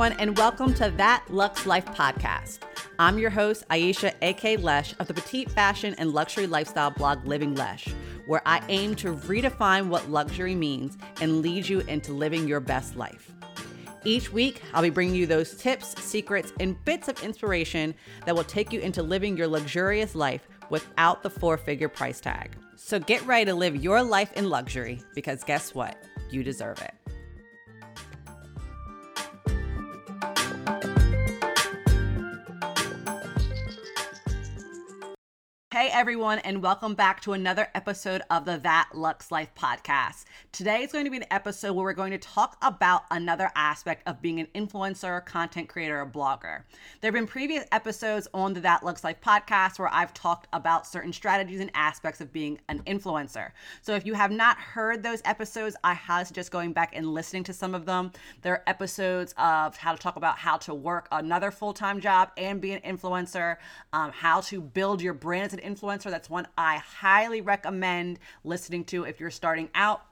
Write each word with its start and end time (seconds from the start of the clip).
everyone, 0.00 0.18
and 0.18 0.38
welcome 0.38 0.72
to 0.72 0.88
That 0.96 1.22
Lux 1.28 1.66
Life 1.66 1.84
podcast. 1.84 2.60
I'm 2.98 3.18
your 3.18 3.28
host, 3.28 3.68
Aisha 3.68 4.14
A.K. 4.22 4.56
Lesh 4.56 4.94
of 4.98 5.06
the 5.06 5.12
petite 5.12 5.50
fashion 5.50 5.94
and 5.98 6.12
luxury 6.14 6.46
lifestyle 6.46 6.90
blog 6.90 7.22
Living 7.26 7.54
Lesh, 7.54 7.86
where 8.24 8.40
I 8.46 8.62
aim 8.70 8.94
to 8.94 9.14
redefine 9.14 9.88
what 9.88 10.08
luxury 10.08 10.54
means 10.54 10.96
and 11.20 11.42
lead 11.42 11.68
you 11.68 11.80
into 11.80 12.14
living 12.14 12.48
your 12.48 12.60
best 12.60 12.96
life. 12.96 13.30
Each 14.02 14.32
week, 14.32 14.62
I'll 14.72 14.80
be 14.80 14.88
bringing 14.88 15.14
you 15.14 15.26
those 15.26 15.54
tips, 15.54 16.02
secrets, 16.02 16.54
and 16.60 16.82
bits 16.86 17.08
of 17.08 17.22
inspiration 17.22 17.94
that 18.24 18.34
will 18.34 18.44
take 18.44 18.72
you 18.72 18.80
into 18.80 19.02
living 19.02 19.36
your 19.36 19.48
luxurious 19.48 20.14
life 20.14 20.48
without 20.70 21.22
the 21.22 21.28
four 21.28 21.58
figure 21.58 21.90
price 21.90 22.22
tag. 22.22 22.56
So 22.74 22.98
get 22.98 23.20
ready 23.26 23.44
to 23.44 23.54
live 23.54 23.76
your 23.76 24.02
life 24.02 24.32
in 24.32 24.48
luxury 24.48 25.02
because 25.14 25.44
guess 25.44 25.74
what? 25.74 26.02
You 26.30 26.42
deserve 26.42 26.80
it. 26.80 26.94
Hey 35.80 35.88
everyone, 35.88 36.40
and 36.40 36.62
welcome 36.62 36.94
back 36.94 37.22
to 37.22 37.32
another 37.32 37.68
episode 37.74 38.20
of 38.28 38.44
the 38.44 38.58
That 38.58 38.90
Lux 38.92 39.32
Life 39.32 39.48
podcast. 39.58 40.26
Today 40.52 40.82
is 40.82 40.92
going 40.92 41.06
to 41.06 41.10
be 41.10 41.16
an 41.16 41.24
episode 41.30 41.72
where 41.72 41.84
we're 41.84 41.94
going 41.94 42.10
to 42.10 42.18
talk 42.18 42.58
about 42.60 43.04
another 43.10 43.50
aspect 43.56 44.06
of 44.06 44.20
being 44.20 44.40
an 44.40 44.48
influencer, 44.54 45.24
content 45.24 45.70
creator, 45.70 46.02
or 46.02 46.04
blogger. 46.04 46.64
There 47.00 47.08
have 47.08 47.14
been 47.14 47.26
previous 47.26 47.64
episodes 47.72 48.28
on 48.34 48.52
the 48.52 48.60
That 48.60 48.84
Lux 48.84 49.02
Life 49.02 49.22
podcast 49.22 49.78
where 49.78 49.88
I've 49.90 50.12
talked 50.12 50.48
about 50.52 50.86
certain 50.86 51.14
strategies 51.14 51.60
and 51.60 51.70
aspects 51.72 52.20
of 52.20 52.30
being 52.30 52.60
an 52.68 52.80
influencer. 52.80 53.52
So 53.80 53.94
if 53.94 54.04
you 54.04 54.12
have 54.12 54.32
not 54.32 54.58
heard 54.58 55.02
those 55.02 55.22
episodes, 55.24 55.76
I 55.82 55.94
highly 55.94 56.26
suggest 56.26 56.50
going 56.50 56.74
back 56.74 56.94
and 56.94 57.06
listening 57.06 57.44
to 57.44 57.54
some 57.54 57.74
of 57.74 57.86
them. 57.86 58.12
There 58.42 58.52
are 58.52 58.62
episodes 58.66 59.32
of 59.38 59.78
how 59.78 59.92
to 59.92 59.98
talk 59.98 60.16
about 60.16 60.36
how 60.36 60.58
to 60.58 60.74
work 60.74 61.08
another 61.10 61.50
full 61.50 61.72
time 61.72 62.02
job 62.02 62.32
and 62.36 62.60
be 62.60 62.72
an 62.72 62.82
influencer, 62.82 63.56
um, 63.94 64.12
how 64.12 64.42
to 64.42 64.60
build 64.60 65.00
your 65.00 65.14
brand 65.14 65.46
as 65.46 65.54
an 65.54 65.69
influencer. 65.74 66.10
That's 66.10 66.30
one 66.30 66.46
I 66.58 66.78
highly 66.78 67.40
recommend 67.40 68.18
listening 68.44 68.84
to 68.86 69.04
if 69.04 69.20
you're 69.20 69.30
starting 69.30 69.68
out 69.74 70.02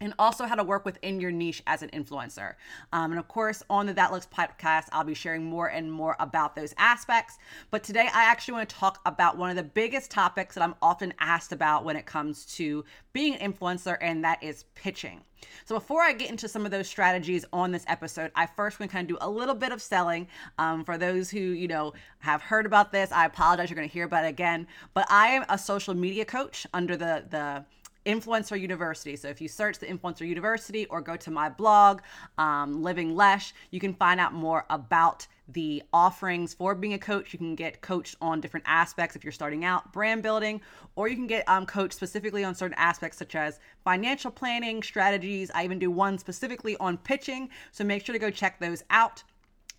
and 0.00 0.14
also 0.18 0.46
how 0.46 0.54
to 0.54 0.62
work 0.62 0.84
within 0.84 1.20
your 1.20 1.30
niche 1.30 1.62
as 1.66 1.82
an 1.82 1.90
influencer. 1.90 2.54
Um, 2.92 3.10
and 3.10 3.18
of 3.18 3.28
course, 3.28 3.62
on 3.68 3.86
the 3.86 3.92
That 3.94 4.12
Lux 4.12 4.26
podcast, 4.26 4.86
I'll 4.92 5.04
be 5.04 5.14
sharing 5.14 5.44
more 5.44 5.68
and 5.68 5.90
more 5.90 6.16
about 6.20 6.54
those 6.54 6.74
aspects. 6.78 7.38
But 7.70 7.82
today, 7.82 8.08
I 8.12 8.24
actually 8.24 8.54
want 8.54 8.68
to 8.68 8.76
talk 8.76 9.00
about 9.06 9.36
one 9.36 9.50
of 9.50 9.56
the 9.56 9.62
biggest 9.62 10.10
topics 10.10 10.54
that 10.54 10.62
I'm 10.62 10.74
often 10.82 11.12
asked 11.18 11.52
about 11.52 11.84
when 11.84 11.96
it 11.96 12.06
comes 12.06 12.44
to 12.56 12.84
being 13.12 13.34
an 13.34 13.52
influencer, 13.52 13.98
and 14.00 14.24
that 14.24 14.42
is 14.42 14.64
pitching. 14.74 15.22
So 15.64 15.76
before 15.76 16.02
I 16.02 16.12
get 16.12 16.30
into 16.30 16.48
some 16.48 16.64
of 16.64 16.70
those 16.70 16.88
strategies 16.88 17.44
on 17.52 17.70
this 17.70 17.84
episode, 17.86 18.32
I 18.34 18.46
first 18.46 18.80
want 18.80 18.90
to 18.90 18.96
kind 18.96 19.08
of 19.08 19.16
do 19.16 19.24
a 19.24 19.30
little 19.30 19.54
bit 19.54 19.70
of 19.70 19.80
selling. 19.80 20.26
Um, 20.58 20.84
for 20.84 20.98
those 20.98 21.30
who 21.30 21.38
you 21.38 21.68
know 21.68 21.92
have 22.18 22.42
heard 22.42 22.66
about 22.66 22.90
this, 22.92 23.12
I 23.12 23.26
apologize. 23.26 23.70
You're 23.70 23.76
going 23.76 23.88
to 23.88 23.92
hear 23.92 24.04
about 24.04 24.24
it 24.24 24.28
again, 24.28 24.66
but 24.94 25.06
I 25.10 25.28
am 25.28 25.44
a 25.48 25.58
social 25.58 25.94
media 25.94 26.24
coach 26.24 26.66
under 26.74 26.96
the 26.96 27.24
the 27.30 27.64
Influencer 28.08 28.58
University. 28.58 29.14
So 29.16 29.28
if 29.28 29.40
you 29.40 29.48
search 29.48 29.78
the 29.78 29.86
Influencer 29.86 30.26
University 30.26 30.86
or 30.86 31.02
go 31.02 31.14
to 31.16 31.30
my 31.30 31.50
blog, 31.50 32.00
um, 32.38 32.82
Living 32.82 33.14
Lesh, 33.14 33.52
you 33.70 33.78
can 33.78 33.92
find 33.92 34.18
out 34.18 34.32
more 34.32 34.64
about 34.70 35.26
the 35.48 35.82
offerings 35.92 36.54
for 36.54 36.74
being 36.74 36.94
a 36.94 36.98
coach. 36.98 37.34
You 37.34 37.38
can 37.38 37.54
get 37.54 37.82
coached 37.82 38.16
on 38.22 38.40
different 38.40 38.64
aspects 38.66 39.14
if 39.14 39.24
you're 39.24 39.32
starting 39.32 39.64
out, 39.64 39.92
brand 39.92 40.22
building, 40.22 40.60
or 40.96 41.08
you 41.08 41.16
can 41.16 41.26
get 41.26 41.46
um, 41.48 41.66
coached 41.66 41.94
specifically 41.94 42.44
on 42.44 42.54
certain 42.54 42.76
aspects 42.78 43.18
such 43.18 43.34
as 43.34 43.60
financial 43.84 44.30
planning, 44.30 44.82
strategies. 44.82 45.50
I 45.54 45.64
even 45.64 45.78
do 45.78 45.90
one 45.90 46.16
specifically 46.16 46.76
on 46.78 46.96
pitching. 46.96 47.50
So 47.72 47.84
make 47.84 48.04
sure 48.04 48.14
to 48.14 48.18
go 48.18 48.30
check 48.30 48.58
those 48.58 48.82
out. 48.90 49.22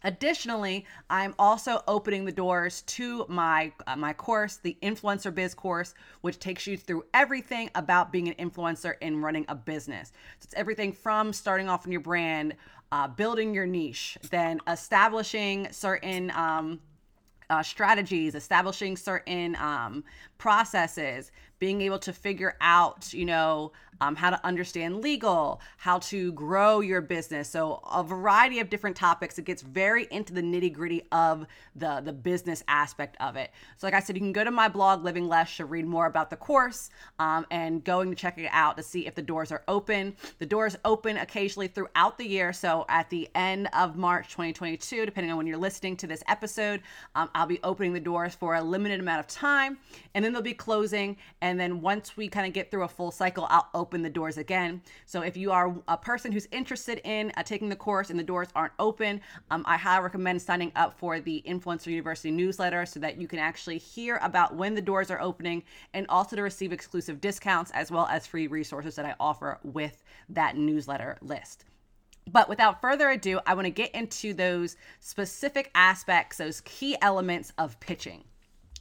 Additionally, 0.03 0.86
I'm 1.09 1.36
also 1.38 1.83
opening 1.88 2.25
the 2.25 2.31
doors 2.31 2.83
to 2.83 3.25
my 3.28 3.72
uh, 3.85 3.96
my 3.96 4.13
course, 4.13 4.57
the 4.57 4.78
Influencer 4.81 5.34
Biz 5.34 5.53
course, 5.53 5.94
which 6.22 6.40
takes 6.40 6.66
you 6.68 6.78
through 6.78 7.03
everything 7.13 7.69
about 7.75 8.12
being 8.12 8.29
an 8.29 8.50
influencer 8.50 8.96
and 9.01 9.22
running 9.22 9.46
a 9.50 9.56
business. 9.56 10.13
So 10.40 10.46
it's 10.46 10.53
everything 10.53 10.94
from 10.94 11.34
starting 11.34 11.68
off 11.68 11.85
in 11.85 11.91
your 11.91 12.01
brand, 12.01 12.56
uh, 12.91 13.07
building 13.07 13.53
your 13.53 13.66
niche, 13.66 14.18
then 14.29 14.62
establishing 14.68 15.68
certain 15.72 16.31
um, 16.31 16.79
uh, 17.49 17.63
strategies, 17.63 18.35
establishing 18.35 18.95
certain 18.95 19.55
um, 19.55 20.03
processes, 20.37 21.31
being 21.59 21.81
able 21.81 21.99
to 21.99 22.13
figure 22.13 22.55
out, 22.61 23.13
you 23.13 23.25
know, 23.25 23.71
um, 24.01 24.15
how 24.15 24.29
to 24.29 24.45
understand 24.45 25.01
legal, 25.01 25.59
how 25.77 25.99
to 25.99 26.31
grow 26.31 26.79
your 26.79 27.01
business. 27.01 27.49
So 27.49 27.81
a 27.91 28.03
variety 28.03 28.59
of 28.59 28.69
different 28.69 28.95
topics. 28.95 29.37
It 29.37 29.45
gets 29.45 29.61
very 29.61 30.07
into 30.09 30.33
the 30.33 30.41
nitty 30.41 30.71
gritty 30.73 31.03
of 31.11 31.45
the 31.75 32.01
the 32.03 32.13
business 32.13 32.63
aspect 32.67 33.17
of 33.19 33.35
it. 33.35 33.51
So 33.77 33.87
like 33.87 33.93
I 33.93 33.99
said, 33.99 34.16
you 34.16 34.21
can 34.21 34.31
go 34.31 34.43
to 34.43 34.51
my 34.51 34.69
blog 34.69 35.03
Living 35.03 35.27
Lesh, 35.27 35.57
to 35.57 35.66
read 35.66 35.85
more 35.85 36.05
about 36.05 36.29
the 36.29 36.35
course 36.37 36.89
um, 37.19 37.45
and 37.51 37.83
going 37.83 38.09
to 38.09 38.16
check 38.16 38.37
it 38.37 38.49
out 38.51 38.77
to 38.77 38.83
see 38.83 39.05
if 39.05 39.16
the 39.16 39.21
doors 39.21 39.51
are 39.51 39.63
open. 39.67 40.16
The 40.37 40.45
doors 40.45 40.77
open 40.85 41.17
occasionally 41.17 41.67
throughout 41.67 42.17
the 42.17 42.25
year. 42.25 42.53
So 42.53 42.85
at 42.87 43.09
the 43.09 43.27
end 43.35 43.67
of 43.73 43.97
March 43.97 44.29
2022, 44.29 45.05
depending 45.05 45.31
on 45.31 45.37
when 45.37 45.47
you're 45.47 45.57
listening 45.57 45.97
to 45.97 46.07
this 46.07 46.23
episode, 46.27 46.81
um, 47.16 47.29
I'll 47.39 47.45
be 47.45 47.61
opening 47.63 47.94
the 47.94 48.01
doors 48.01 48.35
for 48.35 48.55
a 48.55 48.61
limited 48.61 49.00
amount 49.00 49.22
of 49.22 49.27
time, 49.27 49.77
and 50.13 50.25
then 50.25 50.33
they'll 50.33 50.41
be 50.41 50.53
closing. 50.53 51.16
And 51.39 51.57
then 51.57 51.79
once 51.79 52.17
we 52.17 52.27
kind 52.27 52.45
of 52.45 52.51
get 52.51 52.69
through 52.69 52.83
a 52.83 52.88
full 52.89 53.11
cycle, 53.11 53.47
I'll 53.50 53.69
open 53.73 54.01
the 54.01 54.09
doors 54.09 54.38
again. 54.38 54.81
So 55.05 55.22
if 55.22 55.38
you 55.38 55.53
are 55.53 55.73
a 55.88 55.95
person 55.95 56.33
who's 56.33 56.49
interested 56.51 56.99
in 57.05 57.31
uh, 57.38 57.44
taking 57.44 57.69
the 57.69 57.78
course 57.78 58.09
and 58.09 58.19
the 58.19 58.23
doors 58.23 58.49
aren't 58.55 58.73
open, 58.78 59.22
um, 59.51 59.63
I 59.66 59.78
highly 59.78 60.03
recommend 60.03 60.41
signing 60.41 60.73
up 60.75 60.99
for 60.99 61.22
the 61.22 61.41
Influencer 61.47 61.88
University 61.88 62.29
newsletter 62.29 62.85
so 62.85 62.99
that 62.99 63.22
you 63.22 63.28
can 63.29 63.39
actually 63.39 63.78
hear 63.78 64.19
about 64.22 64.55
when 64.55 64.75
the 64.75 64.81
doors 64.81 65.09
are 65.09 65.22
opening 65.22 65.63
and 65.94 66.05
also 66.09 66.35
to 66.35 66.41
receive 66.41 66.73
exclusive 66.73 67.22
discounts 67.22 67.72
as 67.72 67.89
well 67.89 68.07
as 68.07 68.28
free 68.28 68.47
resources 68.47 68.95
that 68.95 69.05
I 69.05 69.16
offer 69.17 69.59
with 69.63 70.03
that 70.28 70.57
newsletter 70.57 71.17
list. 71.22 71.63
But 72.31 72.47
without 72.47 72.81
further 72.81 73.09
ado, 73.09 73.40
I 73.45 73.56
want 73.56 73.66
to 73.66 73.72
get 73.72 73.95
into 73.95 74.34
those 74.34 74.75
specific 75.00 75.72
aspects, 75.73 76.38
those 76.38 76.62
key 76.62 76.95
elements 77.01 77.51
of 77.57 77.79
pitching. 77.79 78.23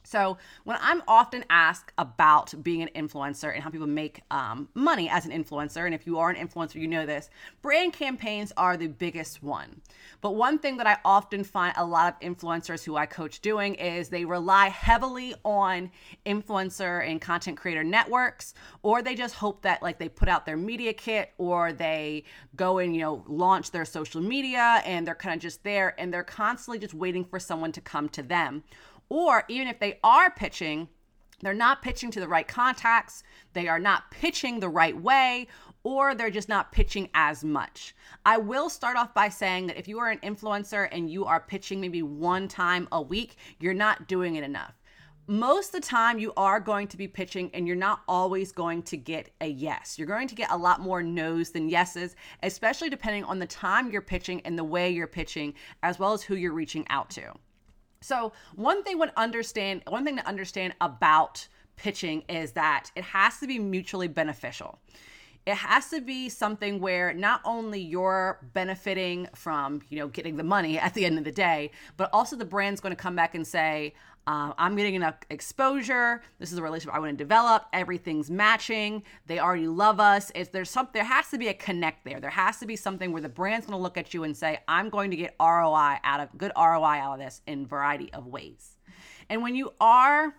So, 0.09 0.39
when 0.65 0.79
I'm 0.81 1.03
often 1.07 1.45
asked 1.51 1.93
about 1.99 2.55
being 2.63 2.81
an 2.81 2.89
influencer 2.97 3.53
and 3.53 3.63
how 3.63 3.69
people 3.69 3.87
make 3.87 4.23
um, 4.31 4.71
money 4.73 5.11
as 5.11 5.27
an 5.27 5.33
influencer, 5.33 5.85
and 5.85 5.95
if 5.95 6.07
you 6.07 6.19
are 6.19 6.31
an 6.31 6.37
influencer, 6.37 6.77
you 6.77 6.89
know 6.89 7.05
this, 7.05 7.29
brand 7.61 7.93
campaigns 7.93 8.51
are 8.57 8.79
the 8.79 8.87
biggest 8.87 9.43
one. 9.43 9.83
But 10.23 10.35
one 10.35 10.59
thing 10.59 10.79
that 10.79 10.87
I 10.87 10.97
often 11.05 11.45
find 11.45 11.75
a 11.77 11.85
lot 11.85 12.15
of 12.15 12.21
influencers 12.27 12.83
who 12.85 12.97
I 12.97 13.05
coach 13.05 13.41
doing 13.41 13.75
is 13.75 14.09
they 14.09 14.25
rely 14.25 14.69
heavily 14.69 15.35
on 15.45 15.91
influencer 16.25 17.07
and 17.07 17.21
content 17.21 17.59
creator 17.59 17.85
networks, 17.85 18.55
or 18.83 19.03
they 19.03 19.15
just 19.15 19.35
hope 19.35 19.61
that 19.63 19.83
like 19.83 19.99
they 19.99 20.09
put 20.09 20.31
out 20.31 20.47
their 20.47 20.57
media 20.57 20.95
kit 20.95 21.33
or 21.37 21.75
they 21.75 22.25
go 22.57 22.79
and, 22.79 22.95
you 22.95 23.03
know, 23.03 23.25
launch 23.29 23.73
their 23.73 23.85
social 23.85 24.23
media 24.23 24.83
and 24.87 25.07
they're 25.07 25.15
kind 25.15 25.35
of 25.35 25.43
just 25.43 25.63
there 25.65 25.95
and 26.01 26.15
they're 26.15 26.25
constantly 26.25 26.79
just 26.79 26.95
waiting 26.95 27.27
for 27.27 27.39
someone 27.39 27.73
to 27.73 27.83
come 27.83 28.09
to 28.09 28.23
them 28.23 28.63
or 29.09 29.45
even 29.49 29.69
if 29.69 29.79
they 29.79 29.99
are 30.03 30.31
pitching, 30.31 30.89
they're 31.41 31.55
not 31.55 31.83
pitching 31.83 32.11
to 32.11 32.21
the 32.21 32.29
right 32.29 32.49
contacts, 32.49 33.23
they 33.53 33.69
are 33.69 33.79
not 33.79 34.11
pitching 34.11 34.59
the 34.59 34.69
right 34.69 34.97
way, 35.01 35.47
or 35.85 36.15
they're 36.15 36.31
just 36.31 36.49
not 36.49 36.73
pitching 36.73 37.09
as 37.15 37.45
much. 37.45 37.95
I 38.27 38.39
will 38.39 38.69
start 38.69 38.97
off 38.97 39.15
by 39.15 39.29
saying 39.29 39.69
that 39.69 39.79
if 39.79 39.87
you 39.87 40.01
are 40.01 40.11
an 40.11 40.19
influencer 40.19 40.89
and 40.91 41.09
you 41.09 41.25
are 41.25 41.41
pitching 41.41 41.81
maybe 41.81 42.03
one 42.03 42.49
time 42.49 42.89
a 42.91 43.01
week, 43.01 43.37
you're 43.61 43.75
not 43.75 44.09
doing 44.09 44.35
it 44.35 44.45
enough. 44.45 44.75
Most 45.31 45.75
of 45.75 45.83
the 45.83 45.87
time, 45.87 46.19
you 46.19 46.33
are 46.39 46.59
going 46.59 46.89
to 46.89 46.97
be 46.97 47.07
pitching, 47.07 47.51
and 47.53 47.67
you're 47.67 47.77
not 47.77 48.01
always 48.09 48.51
going 48.51 48.83
to 48.85 48.97
get 48.97 49.31
a 49.43 49.47
yes. 49.47 49.99
You're 49.99 50.09
going 50.09 50.27
to 50.27 50.35
get 50.35 50.51
a 50.51 50.57
lot 50.57 50.81
more 50.81 51.03
no's 51.03 51.51
than 51.51 51.69
yeses, 51.69 52.17
especially 52.43 52.89
depending 52.89 53.25
on 53.25 53.39
the 53.39 53.47
time 53.47 53.91
you're 53.91 54.01
pitching 54.01 54.41
and 54.47 54.59
the 54.59 54.65
way 54.65 54.89
you're 54.89 55.07
pitching, 55.07 55.53
as 55.83 55.99
well 55.99 56.15
as 56.15 56.23
who 56.23 56.35
you're 56.35 56.55
reaching 56.55 56.87
out 56.89 57.11
to. 57.11 57.35
So, 58.01 58.33
one 58.55 58.85
thing 58.85 58.99
would 58.99 59.13
understand, 59.17 59.83
one 59.89 60.05
thing 60.05 60.17
to 60.17 60.27
understand 60.27 60.75
about 60.81 61.49
pitching 61.77 62.23
is 62.29 62.53
that 62.53 62.91
it 62.95 63.05
has 63.05 63.39
to 63.39 63.47
be 63.47 63.59
mutually 63.59 64.09
beneficial. 64.09 64.79
It 65.47 65.57
has 65.57 65.89
to 65.91 66.01
be 66.01 66.29
something 66.29 66.79
where 66.79 67.15
not 67.15 67.41
only 67.45 67.81
you're 67.81 68.39
benefiting 68.53 69.29
from, 69.35 69.81
you 69.89 69.99
know, 69.99 70.09
getting 70.09 70.37
the 70.37 70.45
money 70.45 70.79
at 70.79 70.93
the 70.93 71.07
end 71.07 71.17
of 71.17 71.25
the 71.25 71.33
day, 71.33 71.71
but 71.97 72.11
also 72.13 72.37
the 72.37 72.45
brand's 72.45 72.81
going 72.81 72.95
to 72.95 73.03
come 73.03 73.17
back 73.17 73.35
and 73.35 73.47
say, 73.47 73.95
uh, 74.27 74.53
I'm 74.59 74.77
getting 74.77 74.95
enough 74.95 75.17
exposure. 75.31 76.23
This 76.39 76.53
is 76.53 76.59
a 76.59 76.63
relationship 76.63 76.95
I 76.95 76.99
want 76.99 77.13
to 77.13 77.17
develop. 77.17 77.65
Everything's 77.73 78.31
matching. 78.31 79.03
They 79.27 79.39
already 79.39 79.69
love 79.69 80.01
us. 80.01 80.31
If 80.35 80.53
there's 80.53 80.71
something, 80.71 80.93
there 80.93 81.05
has 81.05 81.31
to 81.31 81.39
be 81.39 81.49
a 81.49 81.55
connect 81.55 82.05
there. 82.05 82.21
There 82.21 82.31
has 82.31 82.59
to 82.59 82.67
be 82.67 82.77
something 82.77 83.13
where 83.13 83.23
the 83.23 83.29
brand's 83.29 83.67
going 83.67 83.79
to 83.79 83.83
look 83.83 83.97
at 83.97 84.13
you 84.13 84.25
and 84.25 84.37
say, 84.37 84.59
"I'm 84.69 84.91
going 84.91 85.11
to 85.13 85.17
get 85.17 85.35
ROI 85.41 85.97
out 86.05 86.21
of 86.21 86.37
good 86.37 86.53
ROI 86.57 86.99
out 86.99 87.15
of 87.15 87.19
this 87.21 87.41
in 87.47 87.67
variety 87.67 88.13
of 88.13 88.27
ways." 88.27 88.77
And 89.31 89.43
when 89.43 89.55
you 89.55 89.73
are 89.81 90.35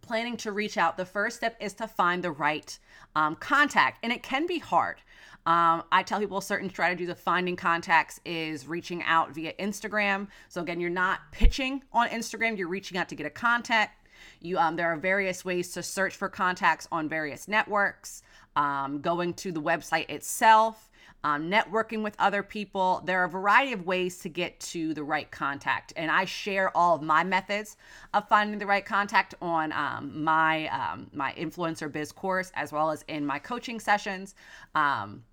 planning 0.00 0.36
to 0.38 0.52
reach 0.52 0.76
out, 0.76 0.96
the 0.96 1.04
first 1.04 1.36
step 1.36 1.56
is 1.60 1.74
to 1.74 1.86
find 1.86 2.24
the 2.24 2.30
right 2.32 2.76
um, 3.14 3.36
contact, 3.36 3.98
and 4.02 4.12
it 4.12 4.22
can 4.22 4.46
be 4.46 4.58
hard. 4.58 4.96
Um, 5.44 5.82
I 5.90 6.02
tell 6.04 6.20
people 6.20 6.40
certain 6.40 6.70
strategies 6.70 7.08
of 7.08 7.18
finding 7.18 7.56
contacts 7.56 8.20
is 8.24 8.66
reaching 8.66 9.02
out 9.02 9.32
via 9.32 9.52
Instagram. 9.54 10.28
So 10.48 10.60
again, 10.60 10.80
you're 10.80 10.90
not 10.90 11.20
pitching 11.32 11.82
on 11.92 12.08
Instagram; 12.08 12.56
you're 12.56 12.68
reaching 12.68 12.96
out 12.96 13.08
to 13.08 13.14
get 13.14 13.26
a 13.26 13.30
contact. 13.30 14.06
You, 14.40 14.58
um, 14.58 14.76
there 14.76 14.92
are 14.92 14.96
various 14.96 15.44
ways 15.44 15.72
to 15.72 15.82
search 15.82 16.14
for 16.14 16.28
contacts 16.28 16.86
on 16.92 17.08
various 17.08 17.48
networks. 17.48 18.22
Um, 18.54 19.00
going 19.00 19.32
to 19.34 19.50
the 19.50 19.62
website 19.62 20.10
itself 20.10 20.90
um, 21.24 21.50
networking 21.50 22.02
with 22.02 22.16
other 22.18 22.42
people. 22.42 23.02
There 23.04 23.20
are 23.20 23.24
a 23.24 23.28
variety 23.28 23.72
of 23.72 23.86
ways 23.86 24.18
to 24.20 24.28
get 24.28 24.58
to 24.60 24.94
the 24.94 25.04
right 25.04 25.30
contact. 25.30 25.92
And 25.96 26.10
I 26.10 26.24
share 26.24 26.76
all 26.76 26.96
of 26.96 27.02
my 27.02 27.24
methods 27.24 27.76
of 28.12 28.28
finding 28.28 28.58
the 28.58 28.66
right 28.66 28.84
contact 28.84 29.34
on 29.40 29.72
um, 29.72 30.24
my, 30.24 30.68
um, 30.68 31.08
my 31.12 31.32
influencer 31.34 31.90
biz 31.90 32.12
course, 32.12 32.50
as 32.54 32.72
well 32.72 32.90
as 32.90 33.04
in 33.08 33.24
my 33.24 33.38
coaching 33.38 33.78
sessions. 33.78 34.34
Um, 34.74 35.24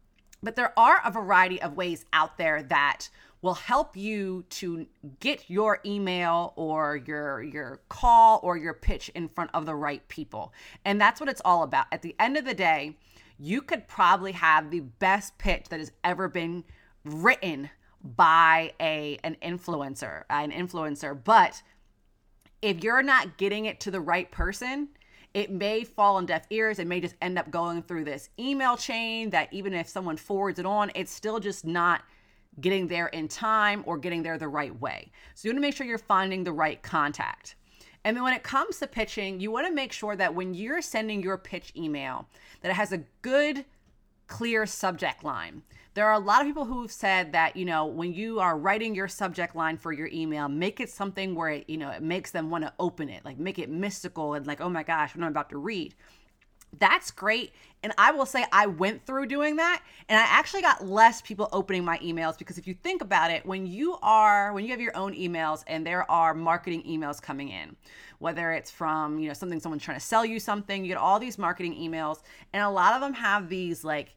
but 0.41 0.55
there 0.55 0.77
are 0.77 1.01
a 1.05 1.11
variety 1.11 1.61
of 1.61 1.75
ways 1.75 2.05
out 2.13 2.37
there 2.37 2.63
that 2.63 3.09
will 3.41 3.53
help 3.53 3.95
you 3.95 4.43
to 4.49 4.85
get 5.19 5.49
your 5.49 5.79
email 5.85 6.53
or 6.55 6.97
your 6.97 7.41
your 7.41 7.79
call 7.89 8.39
or 8.43 8.57
your 8.57 8.73
pitch 8.73 9.09
in 9.15 9.29
front 9.29 9.49
of 9.53 9.65
the 9.65 9.75
right 9.75 10.05
people. 10.09 10.53
And 10.83 10.99
that's 10.99 11.19
what 11.19 11.29
it's 11.29 11.41
all 11.45 11.63
about. 11.63 11.85
At 11.91 12.01
the 12.01 12.15
end 12.19 12.37
of 12.37 12.45
the 12.45 12.53
day, 12.53 12.97
you 13.37 13.61
could 13.61 13.87
probably 13.87 14.33
have 14.33 14.69
the 14.69 14.81
best 14.81 15.37
pitch 15.37 15.67
that 15.69 15.79
has 15.79 15.91
ever 16.03 16.27
been 16.27 16.63
written 17.05 17.69
by 18.03 18.73
a 18.79 19.19
an 19.23 19.37
influencer, 19.41 20.23
an 20.29 20.51
influencer, 20.51 21.17
but 21.23 21.61
if 22.61 22.83
you're 22.83 23.03
not 23.03 23.37
getting 23.37 23.65
it 23.65 23.79
to 23.81 23.91
the 23.91 24.01
right 24.01 24.29
person, 24.31 24.89
it 25.33 25.51
may 25.51 25.83
fall 25.83 26.15
on 26.15 26.25
deaf 26.25 26.45
ears. 26.49 26.79
It 26.79 26.87
may 26.87 26.99
just 26.99 27.15
end 27.21 27.37
up 27.37 27.51
going 27.51 27.83
through 27.83 28.05
this 28.05 28.29
email 28.39 28.75
chain 28.75 29.29
that 29.29 29.51
even 29.51 29.73
if 29.73 29.87
someone 29.87 30.17
forwards 30.17 30.59
it 30.59 30.65
on, 30.65 30.91
it's 30.95 31.11
still 31.11 31.39
just 31.39 31.65
not 31.65 32.01
getting 32.59 32.87
there 32.87 33.07
in 33.07 33.27
time 33.27 33.83
or 33.85 33.97
getting 33.97 34.23
there 34.23 34.37
the 34.37 34.47
right 34.47 34.77
way. 34.81 35.11
So 35.35 35.47
you 35.47 35.53
want 35.53 35.57
to 35.57 35.67
make 35.67 35.75
sure 35.75 35.85
you're 35.85 35.97
finding 35.97 36.43
the 36.43 36.51
right 36.51 36.81
contact. 36.81 37.55
And 38.03 38.15
then 38.15 38.23
when 38.23 38.33
it 38.33 38.43
comes 38.43 38.79
to 38.79 38.87
pitching, 38.87 39.39
you 39.39 39.51
want 39.51 39.67
to 39.67 39.73
make 39.73 39.91
sure 39.91 40.15
that 40.15 40.33
when 40.33 40.53
you're 40.53 40.81
sending 40.81 41.21
your 41.21 41.37
pitch 41.37 41.73
email, 41.75 42.27
that 42.61 42.69
it 42.69 42.75
has 42.75 42.91
a 42.91 43.03
good, 43.21 43.65
clear 44.27 44.65
subject 44.65 45.23
line. 45.23 45.63
There 45.99 46.07
are 46.07 46.13
a 46.13 46.19
lot 46.19 46.39
of 46.39 46.47
people 46.47 46.63
who've 46.63 46.89
said 46.89 47.33
that, 47.33 47.57
you 47.57 47.65
know, 47.65 47.85
when 47.85 48.13
you 48.13 48.39
are 48.39 48.57
writing 48.57 48.95
your 48.95 49.09
subject 49.09 49.53
line 49.53 49.75
for 49.75 49.91
your 49.91 50.07
email, 50.13 50.47
make 50.47 50.79
it 50.79 50.89
something 50.89 51.35
where 51.35 51.49
it, 51.49 51.69
you 51.69 51.75
know, 51.75 51.89
it 51.89 52.01
makes 52.01 52.31
them 52.31 52.49
want 52.49 52.63
to 52.63 52.71
open 52.79 53.09
it, 53.09 53.25
like 53.25 53.37
make 53.37 53.59
it 53.59 53.69
mystical 53.69 54.33
and 54.33 54.47
like, 54.47 54.61
oh 54.61 54.69
my 54.69 54.81
gosh, 54.81 55.13
what 55.13 55.25
I'm 55.25 55.29
about 55.29 55.49
to 55.49 55.57
read. 55.57 55.95
That's 56.77 57.11
great. 57.11 57.51
And 57.83 57.91
I 57.97 58.11
will 58.11 58.25
say 58.25 58.45
I 58.53 58.67
went 58.67 59.05
through 59.05 59.25
doing 59.25 59.57
that 59.57 59.83
and 60.07 60.17
I 60.17 60.23
actually 60.23 60.61
got 60.61 60.87
less 60.87 61.21
people 61.21 61.49
opening 61.51 61.83
my 61.83 61.97
emails 61.97 62.37
because 62.37 62.57
if 62.57 62.65
you 62.65 62.75
think 62.75 63.01
about 63.01 63.29
it, 63.29 63.45
when 63.45 63.67
you 63.67 63.97
are 64.01 64.53
when 64.53 64.63
you 64.63 64.71
have 64.71 64.79
your 64.79 64.95
own 64.95 65.13
emails 65.13 65.65
and 65.67 65.85
there 65.85 66.09
are 66.09 66.33
marketing 66.33 66.81
emails 66.83 67.21
coming 67.21 67.49
in, 67.49 67.75
whether 68.19 68.53
it's 68.53 68.71
from, 68.71 69.19
you 69.19 69.27
know, 69.27 69.33
something 69.33 69.59
someone's 69.59 69.83
trying 69.83 69.99
to 69.99 70.05
sell 70.05 70.23
you 70.23 70.39
something, 70.39 70.85
you 70.85 70.87
get 70.87 70.97
all 70.97 71.19
these 71.19 71.37
marketing 71.37 71.75
emails 71.75 72.21
and 72.53 72.63
a 72.63 72.69
lot 72.69 72.93
of 72.93 73.01
them 73.01 73.11
have 73.15 73.49
these 73.49 73.83
like 73.83 74.15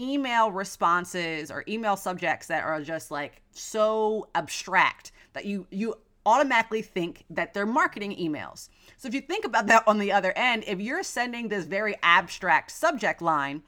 email 0.00 0.50
responses 0.50 1.50
or 1.50 1.64
email 1.68 1.96
subjects 1.96 2.46
that 2.46 2.64
are 2.64 2.80
just 2.80 3.10
like 3.10 3.42
so 3.52 4.28
abstract 4.34 5.12
that 5.34 5.44
you 5.44 5.66
you 5.70 5.94
automatically 6.26 6.82
think 6.82 7.24
that 7.30 7.54
they're 7.54 7.66
marketing 7.66 8.16
emails. 8.16 8.68
So 8.96 9.08
if 9.08 9.14
you 9.14 9.20
think 9.20 9.44
about 9.44 9.66
that 9.68 9.84
on 9.86 9.98
the 9.98 10.12
other 10.12 10.32
end, 10.36 10.64
if 10.66 10.80
you're 10.80 11.02
sending 11.02 11.48
this 11.48 11.64
very 11.64 11.96
abstract 12.02 12.70
subject 12.70 13.22
line 13.22 13.62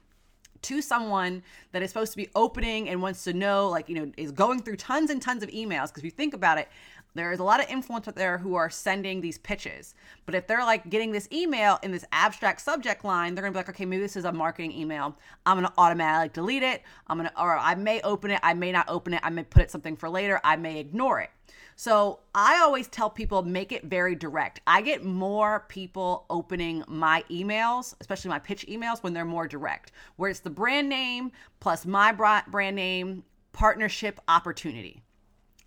to 0.63 0.81
someone 0.81 1.43
that 1.71 1.81
is 1.81 1.89
supposed 1.89 2.11
to 2.13 2.17
be 2.17 2.29
opening 2.35 2.89
and 2.89 3.01
wants 3.01 3.23
to 3.25 3.33
know, 3.33 3.69
like, 3.69 3.89
you 3.89 3.95
know, 3.95 4.11
is 4.17 4.31
going 4.31 4.61
through 4.61 4.77
tons 4.77 5.09
and 5.09 5.21
tons 5.21 5.43
of 5.43 5.49
emails, 5.49 5.87
because 5.87 5.99
if 5.99 6.05
you 6.05 6.11
think 6.11 6.33
about 6.33 6.57
it, 6.57 6.69
there's 7.15 7.39
a 7.39 7.43
lot 7.43 7.59
of 7.59 7.67
influencers 7.67 8.15
there 8.15 8.37
who 8.37 8.55
are 8.55 8.69
sending 8.69 9.21
these 9.21 9.37
pitches. 9.37 9.93
But 10.25 10.35
if 10.35 10.47
they're 10.47 10.63
like 10.63 10.89
getting 10.89 11.11
this 11.11 11.27
email 11.31 11.79
in 11.83 11.91
this 11.91 12.05
abstract 12.11 12.61
subject 12.61 13.05
line, 13.05 13.35
they're 13.35 13.43
gonna 13.43 13.51
be 13.51 13.57
like, 13.57 13.69
okay, 13.69 13.85
maybe 13.85 14.01
this 14.01 14.15
is 14.15 14.25
a 14.25 14.31
marketing 14.31 14.71
email. 14.71 15.15
I'm 15.45 15.57
gonna 15.57 15.73
automatically 15.77 16.33
delete 16.33 16.63
it. 16.63 16.81
I'm 17.07 17.17
gonna, 17.17 17.31
or 17.37 17.57
I 17.57 17.75
may 17.75 18.01
open 18.01 18.31
it, 18.31 18.39
I 18.41 18.53
may 18.53 18.71
not 18.71 18.89
open 18.89 19.13
it, 19.13 19.21
I 19.23 19.29
may 19.29 19.43
put 19.43 19.61
it 19.61 19.71
something 19.71 19.95
for 19.95 20.09
later, 20.09 20.39
I 20.43 20.55
may 20.55 20.79
ignore 20.79 21.19
it. 21.19 21.29
So 21.75 22.19
I 22.35 22.59
always 22.61 22.87
tell 22.87 23.09
people 23.09 23.41
make 23.41 23.71
it 23.71 23.83
very 23.83 24.15
direct. 24.15 24.61
I 24.67 24.81
get 24.81 25.03
more 25.03 25.65
people 25.69 26.25
opening 26.29 26.83
my 26.87 27.23
emails, 27.31 27.95
especially 27.99 28.29
my 28.29 28.39
pitch 28.39 28.65
emails, 28.67 29.01
when 29.01 29.13
they're 29.13 29.25
more 29.25 29.47
direct, 29.47 29.91
where 30.15 30.29
it's 30.29 30.39
the 30.39 30.49
brand 30.49 30.87
name 30.89 31.31
plus 31.59 31.85
my 31.85 32.11
brand 32.11 32.75
name 32.75 33.23
partnership 33.53 34.19
opportunity. 34.27 35.01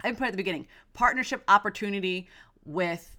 I 0.03 0.13
put 0.13 0.27
at 0.27 0.33
the 0.33 0.37
beginning 0.37 0.67
partnership 0.95 1.43
opportunity 1.49 2.29
with 2.65 3.17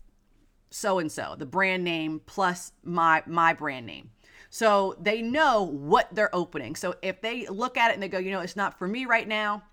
so 0.69 0.99
and 0.99 1.11
so, 1.11 1.35
the 1.37 1.45
brand 1.45 1.83
name 1.83 2.21
plus 2.25 2.73
my 2.83 3.23
my 3.25 3.53
brand 3.53 3.85
name. 3.85 4.11
So 4.49 4.95
they 4.99 5.21
know 5.21 5.63
what 5.63 6.13
they're 6.13 6.33
opening. 6.33 6.75
So 6.75 6.95
if 7.01 7.21
they 7.21 7.47
look 7.47 7.77
at 7.77 7.91
it 7.91 7.95
and 7.95 8.03
they 8.03 8.07
go, 8.07 8.17
you 8.17 8.31
know, 8.31 8.41
it's 8.41 8.55
not 8.55 8.77
for 8.77 8.87
me 8.87 9.05
right 9.05 9.27
now, 9.27 9.63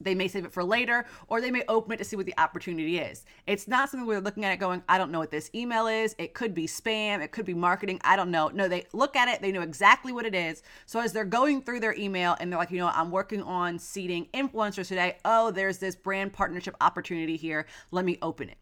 they 0.00 0.14
may 0.14 0.28
save 0.28 0.44
it 0.44 0.52
for 0.52 0.64
later 0.64 1.04
or 1.28 1.40
they 1.40 1.50
may 1.50 1.62
open 1.68 1.92
it 1.92 1.98
to 1.98 2.04
see 2.04 2.16
what 2.16 2.26
the 2.26 2.38
opportunity 2.38 2.98
is. 2.98 3.24
It's 3.46 3.68
not 3.68 3.90
something 3.90 4.06
we're 4.06 4.20
looking 4.20 4.44
at 4.44 4.58
going, 4.58 4.82
I 4.88 4.98
don't 4.98 5.10
know 5.10 5.18
what 5.18 5.30
this 5.30 5.50
email 5.54 5.86
is. 5.86 6.14
It 6.18 6.34
could 6.34 6.54
be 6.54 6.66
spam, 6.66 7.22
it 7.22 7.32
could 7.32 7.46
be 7.46 7.54
marketing. 7.54 8.00
I 8.02 8.16
don't 8.16 8.30
know. 8.30 8.48
No, 8.48 8.68
they 8.68 8.86
look 8.92 9.16
at 9.16 9.28
it, 9.28 9.42
they 9.42 9.52
know 9.52 9.62
exactly 9.62 10.12
what 10.12 10.26
it 10.26 10.34
is. 10.34 10.62
So 10.86 11.00
as 11.00 11.12
they're 11.12 11.24
going 11.24 11.62
through 11.62 11.80
their 11.80 11.94
email 11.94 12.36
and 12.40 12.50
they're 12.50 12.58
like, 12.58 12.70
you 12.70 12.78
know, 12.78 12.88
I'm 12.88 13.10
working 13.10 13.42
on 13.42 13.78
seeding 13.78 14.26
influencers 14.34 14.88
today. 14.88 15.18
Oh, 15.24 15.50
there's 15.50 15.78
this 15.78 15.96
brand 15.96 16.32
partnership 16.32 16.74
opportunity 16.80 17.36
here. 17.36 17.66
Let 17.90 18.04
me 18.04 18.18
open 18.22 18.48
it. 18.48 18.58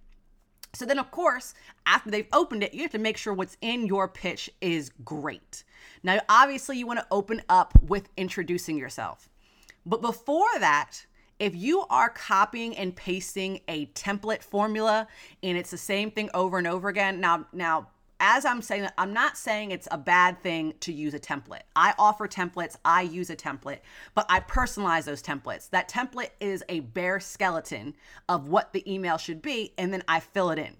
So 0.74 0.84
then, 0.84 0.98
of 0.98 1.10
course, 1.10 1.54
after 1.86 2.10
they've 2.10 2.28
opened 2.32 2.62
it, 2.62 2.74
you 2.74 2.82
have 2.82 2.92
to 2.92 2.98
make 2.98 3.16
sure 3.16 3.32
what's 3.32 3.56
in 3.62 3.86
your 3.86 4.06
pitch 4.06 4.50
is 4.60 4.90
great. 5.04 5.64
Now, 6.02 6.20
obviously, 6.28 6.78
you 6.78 6.86
want 6.86 7.00
to 7.00 7.06
open 7.10 7.42
up 7.48 7.72
with 7.82 8.08
introducing 8.16 8.76
yourself. 8.76 9.30
But 9.86 10.02
before 10.02 10.58
that, 10.60 11.06
if 11.38 11.54
you 11.54 11.84
are 11.90 12.08
copying 12.08 12.76
and 12.76 12.94
pasting 12.94 13.60
a 13.68 13.86
template 13.86 14.42
formula 14.42 15.06
and 15.42 15.56
it's 15.56 15.70
the 15.70 15.78
same 15.78 16.10
thing 16.10 16.30
over 16.34 16.58
and 16.58 16.66
over 16.66 16.88
again, 16.88 17.20
now 17.20 17.46
now 17.52 17.88
as 18.20 18.44
I'm 18.44 18.62
saying 18.62 18.88
I'm 18.98 19.12
not 19.12 19.36
saying 19.36 19.70
it's 19.70 19.88
a 19.90 19.98
bad 19.98 20.42
thing 20.42 20.74
to 20.80 20.92
use 20.92 21.14
a 21.14 21.20
template. 21.20 21.62
I 21.76 21.94
offer 21.98 22.26
templates, 22.26 22.76
I 22.84 23.02
use 23.02 23.30
a 23.30 23.36
template, 23.36 23.78
but 24.14 24.26
I 24.28 24.40
personalize 24.40 25.04
those 25.04 25.22
templates. 25.22 25.70
That 25.70 25.88
template 25.88 26.30
is 26.40 26.64
a 26.68 26.80
bare 26.80 27.20
skeleton 27.20 27.94
of 28.28 28.48
what 28.48 28.72
the 28.72 28.92
email 28.92 29.18
should 29.18 29.40
be, 29.40 29.72
and 29.78 29.92
then 29.92 30.02
I 30.08 30.20
fill 30.20 30.50
it 30.50 30.58
in. 30.58 30.76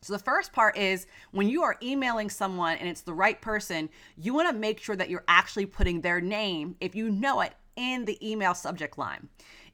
So, 0.00 0.12
the 0.12 0.20
first 0.20 0.52
part 0.52 0.78
is 0.78 1.08
when 1.32 1.48
you 1.48 1.64
are 1.64 1.76
emailing 1.82 2.30
someone 2.30 2.76
and 2.76 2.88
it's 2.88 3.00
the 3.00 3.12
right 3.12 3.40
person, 3.40 3.88
you 4.16 4.32
want 4.32 4.48
to 4.48 4.54
make 4.54 4.78
sure 4.78 4.94
that 4.94 5.10
you're 5.10 5.24
actually 5.26 5.66
putting 5.66 6.00
their 6.00 6.20
name, 6.20 6.76
if 6.80 6.94
you 6.94 7.10
know 7.10 7.40
it, 7.40 7.54
in 7.74 8.04
the 8.04 8.18
email 8.28 8.54
subject 8.54 8.96
line. 8.96 9.28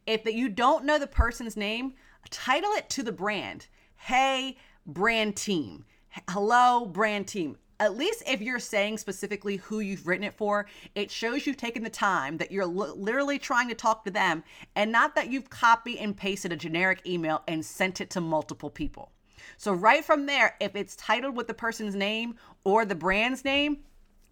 If 0.07 0.27
you 0.27 0.51
don't 0.51 0.85
know 0.85 0.99
the 0.99 1.07
person's 1.07 1.57
name, 1.57 1.95
title 2.31 2.73
it 2.73 2.91
to 2.91 3.03
the 3.03 3.13
brand. 3.13 3.69
Hey, 3.97 4.59
brand 4.87 5.35
team. 5.37 5.87
Hello, 6.29 6.85
brand 6.85 7.27
team. 7.27 7.57
At 7.81 7.97
least 7.97 8.23
if 8.27 8.41
you're 8.41 8.59
saying 8.59 8.99
specifically 8.99 9.57
who 9.57 9.81
you've 9.81 10.07
written 10.07 10.25
it 10.25 10.35
for, 10.35 10.67
it 10.95 11.11
shows 11.11 11.47
you've 11.47 11.57
taken 11.57 11.83
the 11.83 11.91
time 11.91 12.37
that 12.37 12.53
you're 12.53 12.67
li- 12.67 12.93
literally 12.95 13.39
trying 13.39 13.69
to 13.69 13.75
talk 13.75 14.05
to 14.05 14.11
them 14.11 14.45
and 14.77 14.93
not 14.93 15.15
that 15.15 15.31
you've 15.31 15.51
copied 15.51 15.99
and 15.99 16.17
pasted 16.17 16.53
a 16.53 16.57
generic 16.57 17.01
email 17.07 17.43
and 17.49 17.65
sent 17.65 18.01
it 18.01 18.11
to 18.11 18.21
multiple 18.21 18.71
people. 18.71 19.11
So, 19.57 19.73
right 19.73 20.05
from 20.05 20.27
there, 20.27 20.55
if 20.61 20.77
it's 20.77 20.97
titled 20.97 21.37
with 21.37 21.49
the 21.49 21.55
person's 21.55 21.95
name 21.95 22.37
or 22.63 22.85
the 22.85 22.95
brand's 22.95 23.45
name, 23.45 23.79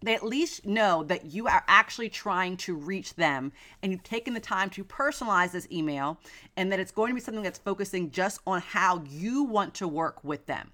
they 0.03 0.15
at 0.15 0.23
least 0.23 0.65
know 0.65 1.03
that 1.05 1.31
you 1.31 1.47
are 1.47 1.63
actually 1.67 2.09
trying 2.09 2.57
to 2.57 2.75
reach 2.75 3.15
them 3.15 3.53
and 3.81 3.91
you've 3.91 4.03
taken 4.03 4.33
the 4.33 4.39
time 4.39 4.69
to 4.71 4.83
personalize 4.83 5.51
this 5.51 5.67
email 5.71 6.19
and 6.57 6.71
that 6.71 6.79
it's 6.79 6.91
going 6.91 7.09
to 7.09 7.15
be 7.15 7.21
something 7.21 7.43
that's 7.43 7.59
focusing 7.59 8.11
just 8.11 8.41
on 8.45 8.61
how 8.61 9.03
you 9.09 9.43
want 9.43 9.73
to 9.75 9.87
work 9.87 10.23
with 10.23 10.45
them. 10.45 10.71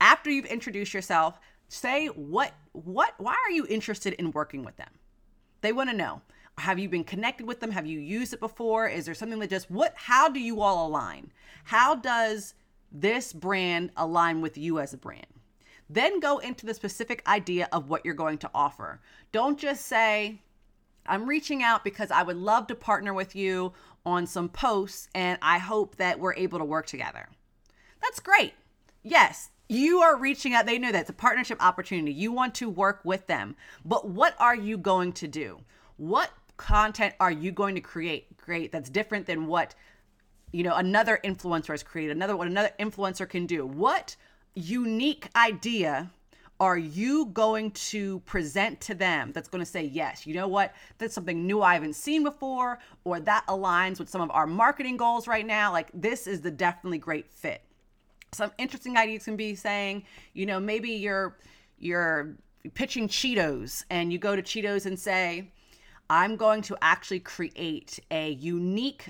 After 0.00 0.30
you've 0.30 0.46
introduced 0.46 0.94
yourself, 0.94 1.40
say 1.68 2.06
what 2.06 2.52
what 2.72 3.14
why 3.18 3.34
are 3.46 3.50
you 3.50 3.66
interested 3.68 4.12
in 4.14 4.30
working 4.30 4.64
with 4.64 4.76
them? 4.76 4.90
They 5.60 5.72
want 5.72 5.90
to 5.90 5.96
know. 5.96 6.22
Have 6.58 6.78
you 6.78 6.88
been 6.88 7.04
connected 7.04 7.46
with 7.46 7.60
them? 7.60 7.70
Have 7.70 7.86
you 7.86 7.98
used 7.98 8.32
it 8.32 8.40
before? 8.40 8.86
Is 8.86 9.04
there 9.04 9.14
something 9.14 9.38
that 9.40 9.50
just 9.50 9.70
what 9.70 9.94
how 9.96 10.28
do 10.28 10.40
you 10.40 10.60
all 10.60 10.86
align? 10.86 11.32
How 11.64 11.96
does 11.96 12.54
this 12.92 13.32
brand 13.32 13.90
align 13.96 14.40
with 14.40 14.56
you 14.56 14.78
as 14.78 14.94
a 14.94 14.96
brand? 14.96 15.26
Then 15.92 16.20
go 16.20 16.38
into 16.38 16.66
the 16.66 16.74
specific 16.74 17.22
idea 17.26 17.68
of 17.72 17.88
what 17.88 18.04
you're 18.04 18.14
going 18.14 18.38
to 18.38 18.50
offer. 18.54 19.00
Don't 19.32 19.58
just 19.58 19.86
say, 19.86 20.40
I'm 21.06 21.28
reaching 21.28 21.62
out 21.62 21.82
because 21.82 22.10
I 22.10 22.22
would 22.22 22.36
love 22.36 22.66
to 22.68 22.74
partner 22.74 23.12
with 23.12 23.34
you 23.34 23.72
on 24.06 24.26
some 24.26 24.48
posts 24.48 25.08
and 25.14 25.38
I 25.42 25.58
hope 25.58 25.96
that 25.96 26.20
we're 26.20 26.34
able 26.34 26.58
to 26.58 26.64
work 26.64 26.86
together. 26.86 27.28
That's 28.00 28.20
great. 28.20 28.54
Yes, 29.02 29.50
you 29.68 29.98
are 29.98 30.16
reaching 30.16 30.54
out. 30.54 30.66
They 30.66 30.78
know 30.78 30.92
that 30.92 31.00
it's 31.02 31.10
a 31.10 31.14
partnership 31.14 31.62
opportunity. 31.62 32.12
You 32.12 32.32
want 32.32 32.54
to 32.56 32.70
work 32.70 33.00
with 33.04 33.26
them. 33.26 33.56
But 33.84 34.08
what 34.08 34.34
are 34.38 34.54
you 34.54 34.78
going 34.78 35.12
to 35.14 35.28
do? 35.28 35.60
what 36.00 36.30
content 36.56 37.14
are 37.20 37.30
you 37.30 37.52
going 37.52 37.74
to 37.74 37.80
create 37.80 38.34
great 38.38 38.72
that's 38.72 38.88
different 38.88 39.26
than 39.26 39.46
what 39.46 39.74
you 40.50 40.62
know 40.62 40.74
another 40.74 41.20
influencer 41.22 41.68
has 41.68 41.82
created 41.82 42.16
another 42.16 42.34
what 42.34 42.46
another 42.46 42.70
influencer 42.80 43.28
can 43.28 43.44
do 43.44 43.66
what 43.66 44.16
unique 44.54 45.28
idea 45.36 46.10
are 46.60 46.76
you 46.76 47.26
going 47.26 47.70
to 47.70 48.20
present 48.20 48.78
to 48.82 48.94
them 48.94 49.32
that's 49.32 49.48
going 49.48 49.64
to 49.64 49.70
say, 49.70 49.82
yes, 49.82 50.26
you 50.26 50.34
know 50.34 50.46
what? 50.46 50.74
That's 50.98 51.14
something 51.14 51.46
new 51.46 51.62
I 51.62 51.72
haven't 51.72 51.94
seen 51.94 52.22
before, 52.22 52.78
or 53.04 53.18
that 53.20 53.46
aligns 53.48 53.98
with 53.98 54.10
some 54.10 54.20
of 54.20 54.30
our 54.30 54.46
marketing 54.46 54.98
goals 54.98 55.26
right 55.26 55.46
now. 55.46 55.72
Like, 55.72 55.90
this 55.94 56.26
is 56.26 56.42
the 56.42 56.50
definitely 56.50 56.98
great 56.98 57.30
fit. 57.30 57.62
Some 58.32 58.52
interesting 58.58 58.98
ideas 58.98 59.24
can 59.24 59.36
be 59.36 59.54
saying, 59.54 60.04
you 60.34 60.44
know, 60.44 60.60
maybe 60.60 60.90
you're, 60.90 61.38
you're 61.78 62.36
pitching 62.74 63.08
Cheetos 63.08 63.84
and 63.88 64.12
you 64.12 64.18
go 64.18 64.36
to 64.36 64.42
Cheetos 64.42 64.84
and 64.84 64.98
say, 64.98 65.50
I'm 66.10 66.36
going 66.36 66.60
to 66.62 66.76
actually 66.82 67.20
create 67.20 68.00
a 68.10 68.32
unique 68.32 69.08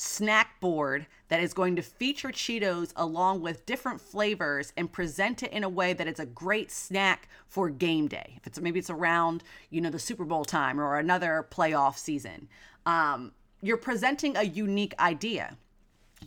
snack 0.00 0.60
board 0.60 1.08
that 1.26 1.40
is 1.40 1.52
going 1.52 1.74
to 1.74 1.82
feature 1.82 2.28
Cheetos 2.28 2.92
along 2.94 3.40
with 3.40 3.66
different 3.66 4.00
flavors 4.00 4.72
and 4.76 4.92
present 4.92 5.42
it 5.42 5.50
in 5.50 5.64
a 5.64 5.68
way 5.68 5.92
that 5.92 6.06
it's 6.06 6.20
a 6.20 6.26
great 6.26 6.70
snack 6.70 7.28
for 7.48 7.68
game 7.68 8.06
day. 8.06 8.34
If 8.36 8.46
it's 8.46 8.60
maybe 8.60 8.78
it's 8.78 8.90
around, 8.90 9.42
you 9.70 9.80
know, 9.80 9.90
the 9.90 9.98
Super 9.98 10.24
Bowl 10.24 10.44
time 10.44 10.80
or 10.80 10.98
another 10.98 11.44
playoff 11.50 11.98
season. 11.98 12.48
Um, 12.86 13.32
you're 13.60 13.76
presenting 13.76 14.36
a 14.36 14.44
unique 14.44 14.94
idea. 15.00 15.56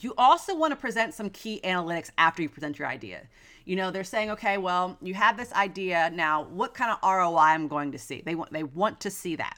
You 0.01 0.15
also 0.17 0.53
want 0.53 0.71
to 0.71 0.75
present 0.75 1.13
some 1.13 1.29
key 1.29 1.61
analytics 1.63 2.09
after 2.17 2.41
you 2.41 2.49
present 2.49 2.77
your 2.77 2.89
idea. 2.89 3.21
You 3.63 3.77
know, 3.77 3.89
they're 3.89 4.03
saying, 4.03 4.31
okay, 4.31 4.57
well, 4.57 4.97
you 5.01 5.13
have 5.13 5.37
this 5.37 5.53
idea 5.53 6.11
now. 6.13 6.43
What 6.43 6.73
kind 6.73 6.91
of 6.91 6.97
ROI 7.09 7.37
I'm 7.37 7.69
going 7.69 7.93
to 7.93 7.97
see? 7.97 8.21
They 8.21 8.35
want 8.35 8.51
they 8.51 8.63
want 8.63 8.99
to 9.01 9.09
see 9.09 9.37
that. 9.37 9.57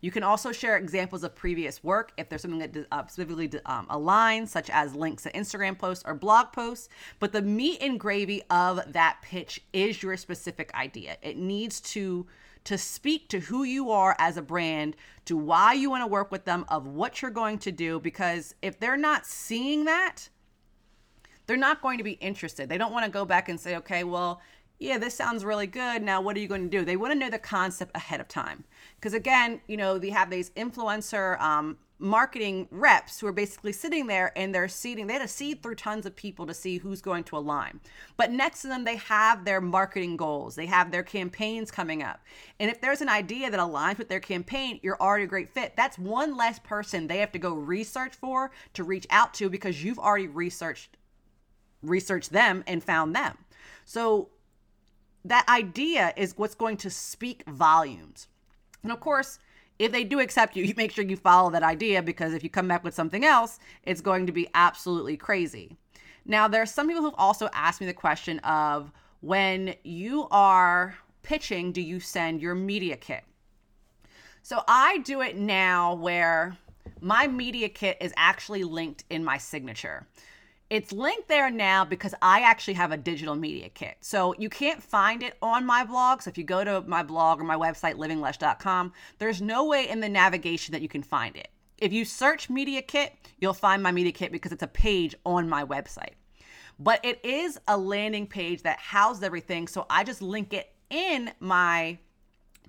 You 0.00 0.10
can 0.10 0.22
also 0.22 0.52
share 0.52 0.76
examples 0.76 1.24
of 1.24 1.34
previous 1.34 1.82
work 1.82 2.12
if 2.16 2.28
there's 2.28 2.42
something 2.42 2.60
that 2.60 2.86
uh, 2.92 3.06
specifically 3.06 3.50
um, 3.66 3.86
aligns, 3.88 4.48
such 4.48 4.70
as 4.70 4.94
links 4.94 5.24
to 5.24 5.32
Instagram 5.32 5.76
posts 5.76 6.04
or 6.06 6.14
blog 6.14 6.52
posts. 6.52 6.88
But 7.18 7.32
the 7.32 7.42
meat 7.42 7.78
and 7.80 7.98
gravy 7.98 8.42
of 8.50 8.92
that 8.92 9.18
pitch 9.22 9.60
is 9.72 10.02
your 10.02 10.16
specific 10.16 10.72
idea. 10.74 11.16
It 11.22 11.36
needs 11.36 11.80
to 11.80 12.26
to 12.64 12.76
speak 12.76 13.28
to 13.30 13.40
who 13.40 13.62
you 13.62 13.90
are 13.90 14.14
as 14.18 14.36
a 14.36 14.42
brand, 14.42 14.94
to 15.24 15.38
why 15.38 15.72
you 15.72 15.88
want 15.88 16.02
to 16.02 16.06
work 16.06 16.30
with 16.30 16.44
them, 16.44 16.66
of 16.68 16.86
what 16.86 17.22
you're 17.22 17.30
going 17.30 17.56
to 17.56 17.72
do. 17.72 17.98
Because 17.98 18.54
if 18.60 18.78
they're 18.78 18.96
not 18.96 19.24
seeing 19.24 19.86
that, 19.86 20.28
they're 21.46 21.56
not 21.56 21.80
going 21.80 21.96
to 21.96 22.04
be 22.04 22.12
interested. 22.12 22.68
They 22.68 22.76
don't 22.76 22.92
want 22.92 23.06
to 23.06 23.10
go 23.10 23.24
back 23.24 23.48
and 23.48 23.58
say, 23.58 23.76
okay, 23.76 24.04
well, 24.04 24.42
yeah, 24.78 24.98
this 24.98 25.14
sounds 25.14 25.44
really 25.44 25.66
good. 25.66 26.02
Now, 26.02 26.20
what 26.20 26.36
are 26.36 26.40
you 26.40 26.48
going 26.48 26.70
to 26.70 26.78
do? 26.78 26.84
They 26.84 26.96
want 26.96 27.12
to 27.12 27.18
know 27.18 27.30
the 27.30 27.38
concept 27.38 27.96
ahead 27.96 28.20
of 28.20 28.28
time. 28.28 28.64
Because 28.96 29.12
again, 29.12 29.60
you 29.66 29.76
know, 29.76 29.98
they 29.98 30.10
have 30.10 30.30
these 30.30 30.50
influencer 30.50 31.40
um, 31.40 31.78
marketing 31.98 32.68
reps 32.70 33.18
who 33.18 33.26
are 33.26 33.32
basically 33.32 33.72
sitting 33.72 34.06
there 34.06 34.32
and 34.36 34.54
they're 34.54 34.68
seeding, 34.68 35.06
they 35.06 35.14
had 35.14 35.22
to 35.22 35.28
seed 35.28 35.62
through 35.62 35.74
tons 35.74 36.06
of 36.06 36.14
people 36.14 36.46
to 36.46 36.54
see 36.54 36.78
who's 36.78 37.02
going 37.02 37.24
to 37.24 37.36
align. 37.36 37.80
But 38.16 38.30
next 38.30 38.62
to 38.62 38.68
them, 38.68 38.84
they 38.84 38.96
have 38.96 39.44
their 39.44 39.60
marketing 39.60 40.16
goals, 40.16 40.54
they 40.54 40.66
have 40.66 40.90
their 40.92 41.02
campaigns 41.02 41.72
coming 41.72 42.02
up. 42.02 42.20
And 42.60 42.70
if 42.70 42.80
there's 42.80 43.00
an 43.00 43.08
idea 43.08 43.50
that 43.50 43.58
aligns 43.58 43.98
with 43.98 44.08
their 44.08 44.20
campaign, 44.20 44.78
you're 44.82 45.00
already 45.00 45.24
a 45.24 45.28
great 45.28 45.48
fit. 45.48 45.74
That's 45.76 45.98
one 45.98 46.36
less 46.36 46.60
person 46.60 47.08
they 47.08 47.18
have 47.18 47.32
to 47.32 47.38
go 47.38 47.54
research 47.54 48.14
for 48.14 48.52
to 48.74 48.84
reach 48.84 49.06
out 49.10 49.34
to 49.34 49.50
because 49.50 49.82
you've 49.82 49.98
already 49.98 50.28
researched 50.28 50.96
researched 51.80 52.30
them 52.30 52.64
and 52.66 52.82
found 52.82 53.14
them. 53.14 53.38
So 53.84 54.30
that 55.28 55.46
idea 55.48 56.12
is 56.16 56.36
what's 56.36 56.54
going 56.54 56.76
to 56.78 56.90
speak 56.90 57.44
volumes. 57.48 58.28
And 58.82 58.92
of 58.92 59.00
course, 59.00 59.38
if 59.78 59.92
they 59.92 60.04
do 60.04 60.20
accept 60.20 60.56
you, 60.56 60.64
you 60.66 60.74
make 60.76 60.92
sure 60.92 61.04
you 61.04 61.16
follow 61.16 61.50
that 61.50 61.62
idea 61.62 62.02
because 62.02 62.34
if 62.34 62.42
you 62.42 62.50
come 62.50 62.68
back 62.68 62.84
with 62.84 62.94
something 62.94 63.24
else, 63.24 63.58
it's 63.84 64.00
going 64.00 64.26
to 64.26 64.32
be 64.32 64.48
absolutely 64.54 65.16
crazy. 65.16 65.76
Now, 66.24 66.48
there 66.48 66.62
are 66.62 66.66
some 66.66 66.88
people 66.88 67.02
who've 67.02 67.14
also 67.16 67.48
asked 67.54 67.80
me 67.80 67.86
the 67.86 67.94
question 67.94 68.38
of 68.40 68.92
when 69.20 69.74
you 69.82 70.28
are 70.30 70.94
pitching, 71.22 71.72
do 71.72 71.80
you 71.80 72.00
send 72.00 72.40
your 72.40 72.54
media 72.54 72.96
kit? 72.96 73.24
So 74.42 74.62
I 74.68 74.98
do 74.98 75.20
it 75.20 75.36
now 75.36 75.94
where 75.94 76.56
my 77.00 77.26
media 77.26 77.68
kit 77.68 77.96
is 78.00 78.12
actually 78.16 78.64
linked 78.64 79.04
in 79.10 79.24
my 79.24 79.38
signature. 79.38 80.06
It's 80.70 80.92
linked 80.92 81.28
there 81.28 81.50
now 81.50 81.86
because 81.86 82.14
I 82.20 82.40
actually 82.40 82.74
have 82.74 82.92
a 82.92 82.98
digital 82.98 83.34
media 83.34 83.70
kit. 83.70 83.96
So 84.00 84.34
you 84.38 84.50
can't 84.50 84.82
find 84.82 85.22
it 85.22 85.38
on 85.40 85.64
my 85.64 85.82
blog. 85.82 86.20
So 86.20 86.28
if 86.28 86.36
you 86.36 86.44
go 86.44 86.62
to 86.62 86.82
my 86.82 87.02
blog 87.02 87.40
or 87.40 87.44
my 87.44 87.56
website, 87.56 87.94
livinglesh.com, 87.94 88.92
there's 89.18 89.40
no 89.40 89.64
way 89.64 89.88
in 89.88 90.00
the 90.00 90.08
navigation 90.10 90.72
that 90.72 90.82
you 90.82 90.88
can 90.88 91.02
find 91.02 91.36
it. 91.36 91.48
If 91.78 91.92
you 91.92 92.04
search 92.04 92.50
media 92.50 92.82
kit, 92.82 93.14
you'll 93.38 93.54
find 93.54 93.82
my 93.82 93.92
media 93.92 94.12
kit 94.12 94.30
because 94.30 94.52
it's 94.52 94.62
a 94.62 94.68
page 94.68 95.14
on 95.24 95.48
my 95.48 95.64
website. 95.64 96.14
But 96.78 97.02
it 97.02 97.24
is 97.24 97.58
a 97.66 97.76
landing 97.76 98.26
page 98.26 98.62
that 98.62 98.78
houses 98.78 99.22
everything. 99.22 99.68
So 99.68 99.86
I 99.88 100.04
just 100.04 100.20
link 100.20 100.52
it 100.52 100.72
in 100.90 101.30
my 101.40 101.98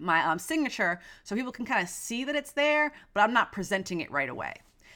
my 0.02 0.24
um, 0.24 0.40
signature 0.40 1.02
so 1.26 1.36
people 1.36 1.52
can 1.52 1.66
kind 1.66 1.84
of 1.84 1.90
see 1.90 2.24
that 2.24 2.34
it's 2.34 2.54
there, 2.54 2.94
but 3.14 3.20
I'm 3.20 3.34
not 3.34 3.52
presenting 3.52 4.00
it 4.00 4.10
right 4.10 4.30
away. 4.30 4.54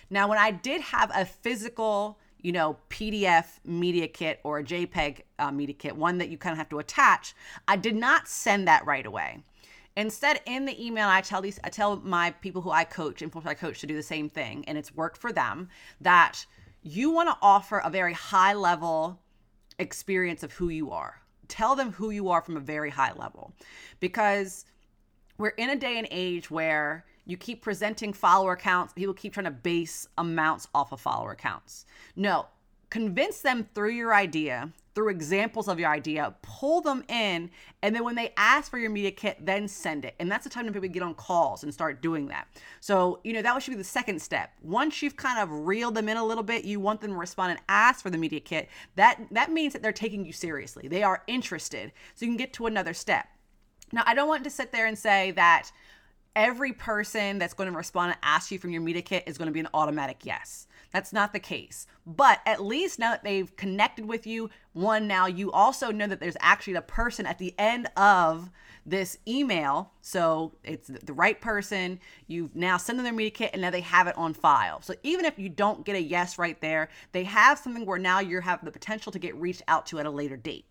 Now, 0.09 0.29
when 0.29 0.37
I 0.37 0.51
did 0.51 0.79
have 0.79 1.11
a 1.13 1.25
physical 1.25 2.19
you 2.43 2.51
know, 2.51 2.77
PDF 2.89 3.45
media 3.65 4.07
kit 4.07 4.39
or 4.43 4.59
a 4.59 4.63
JPEG 4.63 5.21
uh, 5.39 5.51
media 5.51 5.73
kit, 5.73 5.95
one 5.95 6.19
that 6.19 6.29
you 6.29 6.37
kind 6.37 6.51
of 6.51 6.57
have 6.57 6.69
to 6.69 6.79
attach. 6.79 7.33
I 7.67 7.77
did 7.77 7.95
not 7.95 8.27
send 8.27 8.67
that 8.67 8.85
right 8.85 9.05
away. 9.05 9.39
Instead, 9.95 10.41
in 10.45 10.65
the 10.65 10.85
email, 10.85 11.07
I 11.07 11.21
tell 11.21 11.41
these, 11.41 11.59
I 11.63 11.69
tell 11.69 11.95
my 11.97 12.31
people 12.41 12.61
who 12.61 12.71
I 12.71 12.83
coach, 12.83 13.21
influencer 13.21 13.47
I 13.47 13.53
coach, 13.53 13.79
to 13.79 13.87
do 13.87 13.95
the 13.95 14.03
same 14.03 14.27
thing, 14.27 14.65
and 14.67 14.77
it's 14.77 14.93
worked 14.93 15.17
for 15.17 15.31
them. 15.31 15.69
That 16.01 16.45
you 16.81 17.11
want 17.11 17.29
to 17.29 17.37
offer 17.41 17.79
a 17.79 17.89
very 17.89 18.13
high 18.13 18.53
level 18.53 19.19
experience 19.79 20.43
of 20.43 20.51
who 20.51 20.69
you 20.69 20.91
are. 20.91 21.21
Tell 21.47 21.75
them 21.75 21.91
who 21.91 22.09
you 22.09 22.29
are 22.29 22.41
from 22.41 22.57
a 22.57 22.61
very 22.61 22.89
high 22.89 23.13
level, 23.13 23.53
because 23.99 24.65
we're 25.37 25.49
in 25.49 25.69
a 25.69 25.75
day 25.75 25.97
and 25.97 26.07
age 26.11 26.51
where 26.51 27.05
you 27.25 27.37
keep 27.37 27.61
presenting 27.61 28.13
follower 28.13 28.55
counts. 28.55 28.93
People 28.93 29.13
keep 29.13 29.33
trying 29.33 29.45
to 29.45 29.51
base 29.51 30.07
amounts 30.17 30.67
off 30.73 30.91
of 30.91 31.01
follower 31.01 31.35
counts. 31.35 31.85
No, 32.15 32.47
convince 32.89 33.41
them 33.41 33.67
through 33.73 33.91
your 33.91 34.13
idea, 34.13 34.71
through 34.93 35.09
examples 35.09 35.67
of 35.67 35.79
your 35.79 35.89
idea, 35.89 36.35
pull 36.43 36.81
them 36.81 37.03
in, 37.07 37.49
and 37.81 37.95
then 37.95 38.03
when 38.03 38.13
they 38.13 38.31
ask 38.37 38.69
for 38.69 38.77
your 38.77 38.91
media 38.91 39.09
kit, 39.09 39.43
then 39.43 39.67
send 39.67 40.05
it. 40.05 40.13
And 40.19 40.31
that's 40.31 40.43
the 40.43 40.49
time 40.49 40.65
when 40.65 40.73
people 40.73 40.89
get 40.89 41.01
on 41.01 41.15
calls 41.15 41.63
and 41.63 41.73
start 41.73 42.01
doing 42.01 42.27
that. 42.27 42.47
So, 42.81 43.19
you 43.23 43.33
know, 43.33 43.41
that 43.41 43.63
should 43.63 43.71
be 43.71 43.77
the 43.77 43.83
second 43.83 44.21
step. 44.21 44.51
Once 44.61 45.01
you've 45.01 45.15
kind 45.17 45.39
of 45.39 45.65
reeled 45.65 45.95
them 45.95 46.07
in 46.07 46.17
a 46.17 46.23
little 46.23 46.43
bit, 46.43 46.65
you 46.65 46.79
want 46.79 47.01
them 47.01 47.11
to 47.11 47.17
respond 47.17 47.51
and 47.51 47.61
ask 47.67 48.03
for 48.03 48.11
the 48.11 48.17
media 48.17 48.39
kit. 48.39 48.69
That 48.95 49.19
that 49.31 49.51
means 49.51 49.73
that 49.73 49.81
they're 49.81 49.91
taking 49.91 50.25
you 50.25 50.33
seriously. 50.33 50.87
They 50.87 51.01
are 51.01 51.23
interested. 51.25 51.91
So 52.13 52.25
you 52.25 52.31
can 52.31 52.37
get 52.37 52.53
to 52.53 52.67
another 52.67 52.93
step. 52.93 53.25
Now, 53.91 54.03
I 54.05 54.13
don't 54.15 54.27
want 54.27 54.43
to 54.43 54.49
sit 54.49 54.71
there 54.71 54.87
and 54.87 54.97
say 54.97 55.31
that 55.31 55.71
every 56.35 56.73
person 56.73 57.39
that's 57.39 57.53
going 57.53 57.69
to 57.71 57.77
respond 57.77 58.11
and 58.11 58.19
ask 58.23 58.51
you 58.51 58.59
from 58.59 58.71
your 58.71 58.81
media 58.81 59.01
kit 59.01 59.23
is 59.27 59.37
going 59.37 59.47
to 59.47 59.53
be 59.53 59.59
an 59.59 59.67
automatic 59.73 60.25
yes. 60.25 60.67
That's 60.91 61.11
not 61.11 61.33
the 61.33 61.39
case. 61.39 61.87
But 62.05 62.39
at 62.45 62.63
least 62.63 62.99
now 62.99 63.11
that 63.11 63.23
they've 63.23 63.55
connected 63.55 64.05
with 64.05 64.27
you, 64.27 64.49
one, 64.73 65.07
now 65.07 65.25
you 65.25 65.51
also 65.51 65.91
know 65.91 66.05
that 66.07 66.19
there's 66.19 66.37
actually 66.39 66.73
the 66.73 66.81
person 66.81 67.25
at 67.25 67.39
the 67.39 67.55
end 67.57 67.87
of 67.97 68.51
this 68.85 69.17
email. 69.27 69.91
So 70.01 70.53
it's 70.63 70.87
the 70.87 71.13
right 71.13 71.39
person. 71.39 71.99
You've 72.27 72.55
now 72.55 72.77
sent 72.77 72.97
them 72.97 73.05
their 73.05 73.13
media 73.13 73.31
kit 73.31 73.51
and 73.53 73.61
now 73.61 73.71
they 73.71 73.81
have 73.81 74.07
it 74.07 74.17
on 74.17 74.33
file. 74.33 74.81
So 74.81 74.93
even 75.01 75.25
if 75.25 75.39
you 75.39 75.49
don't 75.49 75.85
get 75.85 75.95
a 75.95 76.01
yes 76.01 76.37
right 76.37 76.59
there, 76.61 76.89
they 77.11 77.23
have 77.23 77.57
something 77.57 77.85
where 77.85 77.99
now 77.99 78.19
you 78.19 78.39
have 78.41 78.63
the 78.63 78.71
potential 78.71 79.11
to 79.11 79.19
get 79.19 79.35
reached 79.35 79.63
out 79.67 79.85
to 79.87 79.99
at 79.99 80.05
a 80.05 80.11
later 80.11 80.37
date. 80.37 80.65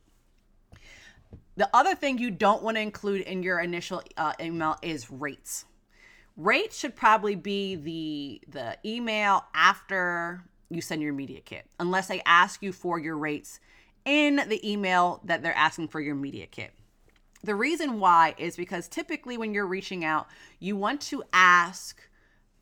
The 1.56 1.68
other 1.74 1.94
thing 1.94 2.18
you 2.18 2.30
don't 2.30 2.62
want 2.62 2.76
to 2.76 2.80
include 2.80 3.22
in 3.22 3.42
your 3.42 3.60
initial 3.60 4.02
uh, 4.16 4.32
email 4.40 4.76
is 4.82 5.10
rates. 5.10 5.66
Rates 6.36 6.78
should 6.78 6.96
probably 6.96 7.34
be 7.34 7.76
the 7.76 8.40
the 8.48 8.78
email 8.88 9.44
after 9.54 10.44
you 10.70 10.80
send 10.80 11.02
your 11.02 11.12
media 11.12 11.40
kit, 11.40 11.66
unless 11.78 12.08
they 12.08 12.22
ask 12.24 12.62
you 12.62 12.72
for 12.72 12.98
your 12.98 13.18
rates 13.18 13.60
in 14.06 14.36
the 14.48 14.70
email 14.70 15.20
that 15.24 15.42
they're 15.42 15.54
asking 15.54 15.88
for 15.88 16.00
your 16.00 16.14
media 16.14 16.46
kit. 16.46 16.72
The 17.44 17.54
reason 17.54 18.00
why 18.00 18.34
is 18.38 18.56
because 18.56 18.88
typically 18.88 19.36
when 19.36 19.52
you're 19.52 19.66
reaching 19.66 20.04
out, 20.04 20.28
you 20.58 20.76
want 20.76 21.02
to 21.02 21.22
ask 21.32 22.00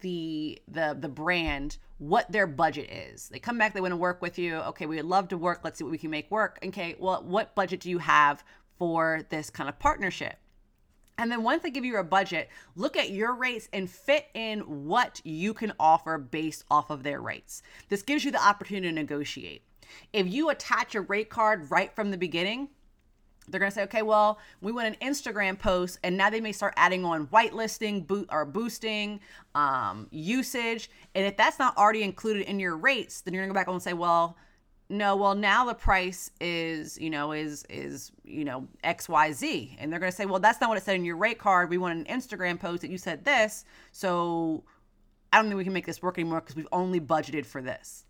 the 0.01 0.61
the 0.67 0.97
the 0.99 1.09
brand 1.09 1.77
what 1.99 2.33
their 2.33 2.47
budget 2.47 2.91
is. 2.91 3.29
They 3.29 3.39
come 3.39 3.59
back, 3.59 3.75
they 3.75 3.81
want 3.81 3.93
to 3.93 3.97
work 3.97 4.23
with 4.23 4.39
you. 4.39 4.57
Okay, 4.57 4.87
we 4.87 4.97
would 4.97 5.05
love 5.05 5.29
to 5.29 5.37
work. 5.37 5.61
Let's 5.63 5.79
see 5.79 5.85
what 5.85 5.91
we 5.91 5.99
can 5.99 6.11
make 6.11 6.31
work. 6.31 6.59
Okay, 6.65 6.97
well, 6.99 7.23
what 7.23 7.55
budget 7.55 7.81
do 7.81 7.91
you 7.91 7.99
have 7.99 8.43
for 8.81 9.27
this 9.29 9.51
kind 9.51 9.69
of 9.69 9.79
partnership. 9.79 10.39
And 11.19 11.31
then 11.31 11.43
once 11.43 11.63
they 11.63 11.71
give 11.71 11.85
you 11.85 11.99
a 11.99 12.03
budget, 12.03 12.49
look 12.77 12.97
at 12.97 13.11
your 13.11 13.35
rates 13.35 13.69
and 13.75 13.91
fit 13.91 14.29
in 14.33 14.61
what 14.61 15.21
you 15.23 15.53
can 15.53 15.75
offer 15.79 16.17
based 16.17 16.65
off 16.71 16.89
of 16.89 17.03
their 17.03 17.21
rates. 17.21 17.63
This 17.91 18.01
gives 18.01 18.25
you 18.25 18.31
the 18.31 18.43
opportunity 18.43 18.89
to 18.89 18.95
negotiate. 18.95 19.63
If 20.15 20.27
you 20.33 20.49
attach 20.49 20.95
a 20.95 21.03
rate 21.03 21.29
card 21.29 21.71
right 21.71 21.95
from 21.95 22.11
the 22.11 22.17
beginning, 22.17 22.71
they're 23.49 23.61
going 23.61 23.71
to 23.71 23.75
say, 23.75 23.83
okay, 23.83 24.01
well, 24.01 24.39
we 24.63 24.73
want 24.73 24.87
an 24.89 24.97
Instagram 25.07 25.59
post, 25.59 25.99
and 26.03 26.17
now 26.17 26.31
they 26.31 26.41
may 26.41 26.53
start 26.53 26.73
adding 26.79 27.05
on 27.05 27.27
whitelisting 27.27 28.07
boot 28.07 28.29
or 28.33 28.47
boosting 28.47 29.21
um, 29.55 30.07
usage. 30.11 30.89
And 31.15 31.27
if 31.27 31.37
that's 31.37 31.59
not 31.59 31.77
already 31.77 32.03
included 32.03 32.49
in 32.49 32.59
your 32.59 32.79
rates, 32.79 33.21
then 33.21 33.35
you're 33.35 33.43
going 33.43 33.51
to 33.51 33.55
go 33.55 33.61
back 33.61 33.69
and 33.69 33.83
say, 33.83 33.93
well, 33.93 34.39
no, 34.91 35.15
well, 35.15 35.37
now 35.37 35.65
the 35.65 35.75
price 35.75 36.33
is, 36.41 36.99
you 36.99 37.11
know, 37.11 37.31
is 37.31 37.65
is 37.71 38.11
you 38.25 38.45
know 38.45 38.67
X 38.83 39.09
Y 39.09 39.33
Z, 39.33 39.77
and 39.79 39.93
they're 39.93 40.01
going 40.01 40.11
to 40.11 40.17
say, 40.17 40.27
well, 40.27 40.41
that's 40.41 40.61
not 40.61 40.69
what 40.69 40.77
it 40.77 40.85
said 40.85 40.97
in 40.97 41.05
your 41.05 41.17
rate 41.17 41.39
card. 41.39 41.71
We 41.71 41.79
want 41.79 41.97
an 41.97 42.19
Instagram 42.21 42.59
post 42.59 42.83
that 42.83 42.91
you 42.91 42.99
said 42.99 43.25
this, 43.25 43.65
so 43.93 44.65
I 45.33 45.37
don't 45.37 45.47
think 45.47 45.59
we 45.59 45.65
can 45.65 45.73
make 45.73 45.87
this 45.87 46.03
work 46.03 46.19
anymore 46.19 46.41
because 46.41 46.57
we've 46.57 46.69
only 46.73 47.01
budgeted 47.01 47.47
for 47.47 47.63
this. 47.63 48.05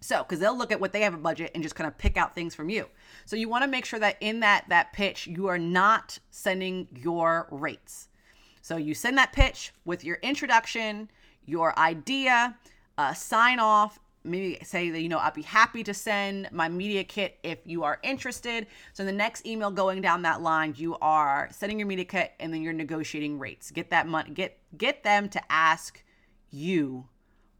So, 0.00 0.22
because 0.22 0.40
they'll 0.40 0.56
look 0.56 0.72
at 0.72 0.80
what 0.80 0.92
they 0.92 1.02
have 1.02 1.14
a 1.14 1.18
budget 1.18 1.50
and 1.54 1.62
just 1.62 1.74
kind 1.74 1.88
of 1.88 1.96
pick 1.98 2.16
out 2.16 2.34
things 2.34 2.54
from 2.54 2.70
you. 2.70 2.86
So 3.24 3.36
you 3.36 3.48
want 3.48 3.64
to 3.64 3.68
make 3.68 3.84
sure 3.84 3.98
that 4.00 4.16
in 4.20 4.40
that 4.40 4.64
that 4.68 4.94
pitch, 4.94 5.26
you 5.26 5.48
are 5.48 5.58
not 5.58 6.18
sending 6.30 6.88
your 6.94 7.46
rates. 7.50 8.08
So 8.62 8.76
you 8.76 8.94
send 8.94 9.18
that 9.18 9.32
pitch 9.32 9.72
with 9.84 10.02
your 10.02 10.16
introduction, 10.22 11.10
your 11.44 11.78
idea, 11.78 12.56
uh, 12.98 13.12
sign 13.12 13.58
off. 13.58 13.98
Maybe 14.26 14.58
say 14.64 14.90
that 14.90 15.00
you 15.00 15.08
know 15.08 15.18
I'd 15.18 15.34
be 15.34 15.42
happy 15.42 15.82
to 15.84 15.94
send 15.94 16.48
my 16.52 16.68
media 16.68 17.04
kit 17.04 17.38
if 17.42 17.58
you 17.64 17.84
are 17.84 17.98
interested. 18.02 18.66
So 18.92 19.04
the 19.04 19.12
next 19.12 19.46
email 19.46 19.70
going 19.70 20.02
down 20.02 20.22
that 20.22 20.42
line, 20.42 20.74
you 20.76 20.96
are 21.00 21.48
sending 21.52 21.78
your 21.78 21.88
media 21.88 22.04
kit 22.04 22.32
and 22.40 22.52
then 22.52 22.62
you're 22.62 22.72
negotiating 22.72 23.38
rates. 23.38 23.70
Get 23.70 23.90
that 23.90 24.06
money. 24.06 24.30
Get 24.30 24.58
get 24.76 25.02
them 25.02 25.28
to 25.30 25.52
ask 25.52 26.02
you 26.50 27.08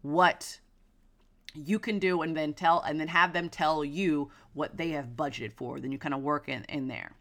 what 0.02 0.60
you 1.54 1.78
can 1.78 1.98
do 1.98 2.22
and 2.22 2.36
then 2.36 2.52
tell 2.52 2.80
and 2.82 3.00
then 3.00 3.08
have 3.08 3.32
them 3.32 3.48
tell 3.48 3.84
you 3.84 4.30
what 4.52 4.76
they 4.76 4.90
have 4.90 5.16
budgeted 5.16 5.52
for 5.54 5.80
then 5.80 5.90
you 5.90 5.98
kind 5.98 6.14
of 6.14 6.20
work 6.20 6.48
in 6.48 6.64
in 6.64 6.88
there 6.88 7.12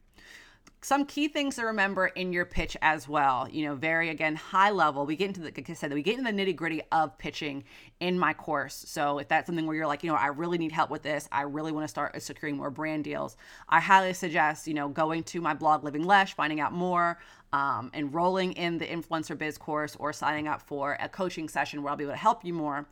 some 0.86 1.04
key 1.06 1.28
things 1.28 1.56
to 1.56 1.66
remember 1.66 2.06
in 2.06 2.32
your 2.32 2.46
pitch 2.46 2.78
as 2.84 3.08
well. 3.10 3.50
You 3.50 3.66
know 3.66 3.76
very 3.76 4.10
again 4.10 4.36
high 4.36 4.70
level. 4.70 5.08
We 5.08 5.16
get 5.16 5.30
into 5.30 5.42
the 5.42 5.48
like 5.48 5.68
i 5.68 5.74
said 5.74 5.92
we 5.92 6.04
get 6.04 6.20
into 6.20 6.32
the 6.32 6.38
nitty 6.38 6.56
gritty 6.56 6.84
of 6.92 7.18
pitching 7.18 7.64
in 8.00 8.20
my 8.20 8.34
course. 8.34 8.86
So 8.88 9.18
if 9.18 9.28
that's 9.28 9.48
something 9.48 9.66
where 9.66 9.76
you're 9.76 9.88
like 9.88 10.04
you 10.04 10.12
know 10.12 10.16
i 10.16 10.28
really 10.28 10.60
need 10.60 10.72
help 10.72 10.92
with 10.92 11.02
this 11.02 11.28
i 11.32 11.42
really 11.42 11.72
want 11.72 11.84
to 11.84 11.88
start 11.88 12.22
securing 12.22 12.56
more 12.58 12.70
brand 12.70 13.04
deals 13.04 13.36
i 13.70 13.80
highly 13.80 14.14
suggest 14.14 14.68
you 14.68 14.74
know 14.74 14.88
going 14.88 15.24
to 15.24 15.42
my 15.42 15.54
blog 15.54 15.84
living 15.84 16.04
lesh 16.04 16.34
finding 16.36 16.60
out 16.60 16.72
more 16.72 17.18
um, 17.54 17.90
enrolling 17.94 18.52
in 18.54 18.78
the 18.78 18.86
influencer 18.86 19.38
biz 19.38 19.58
course 19.58 19.96
or 19.98 20.14
signing 20.14 20.48
up 20.48 20.62
for 20.62 20.98
a 21.00 21.10
coaching 21.10 21.50
session 21.50 21.82
where 21.82 21.92
i'll 21.92 21.98
be 21.98 22.04
able 22.04 22.14
to 22.14 22.18
help 22.18 22.46
you 22.46 22.54
more. 22.54 22.88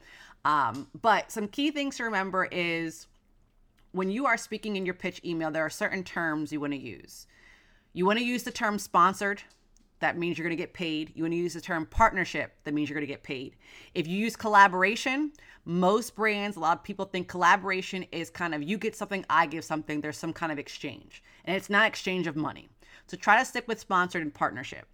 Um, 0.45 0.87
but 1.01 1.31
some 1.31 1.47
key 1.47 1.71
things 1.71 1.97
to 1.97 2.03
remember 2.03 2.45
is 2.45 3.07
when 3.91 4.09
you 4.09 4.25
are 4.25 4.37
speaking 4.37 4.75
in 4.75 4.85
your 4.85 4.95
pitch 4.95 5.21
email, 5.23 5.51
there 5.51 5.65
are 5.65 5.69
certain 5.69 6.03
terms 6.03 6.51
you 6.51 6.59
want 6.59 6.73
to 6.73 6.79
use. 6.79 7.27
You 7.95 8.07
want 8.07 8.17
to 8.17 8.25
use 8.25 8.41
the 8.41 8.51
term 8.51 8.79
sponsored. 8.79 9.43
That 9.99 10.17
means 10.17 10.37
you're 10.37 10.47
going 10.47 10.57
to 10.57 10.61
get 10.61 10.73
paid. 10.73 11.11
You 11.15 11.23
want 11.23 11.33
to 11.33 11.37
use 11.37 11.53
the 11.53 11.61
term 11.61 11.85
partnership. 11.85 12.55
That 12.63 12.73
means 12.73 12.89
you're 12.89 12.95
going 12.95 13.07
to 13.07 13.13
get 13.13 13.21
paid. 13.21 13.55
If 13.93 14.07
you 14.07 14.17
use 14.17 14.35
collaboration, 14.35 15.31
most 15.63 16.15
brands, 16.15 16.57
a 16.57 16.59
lot 16.59 16.79
of 16.79 16.83
people 16.83 17.05
think 17.05 17.27
collaboration 17.27 18.03
is 18.11 18.31
kind 18.31 18.55
of 18.55 18.63
you 18.63 18.79
get 18.79 18.95
something, 18.95 19.23
I 19.29 19.45
give 19.45 19.63
something. 19.63 20.01
There's 20.01 20.17
some 20.17 20.33
kind 20.33 20.51
of 20.51 20.57
exchange, 20.57 21.23
and 21.45 21.55
it's 21.55 21.69
not 21.69 21.87
exchange 21.87 22.25
of 22.25 22.35
money. 22.35 22.67
So 23.05 23.15
try 23.15 23.37
to 23.37 23.45
stick 23.45 23.67
with 23.67 23.79
sponsored 23.79 24.23
and 24.23 24.33
partnership. 24.33 24.87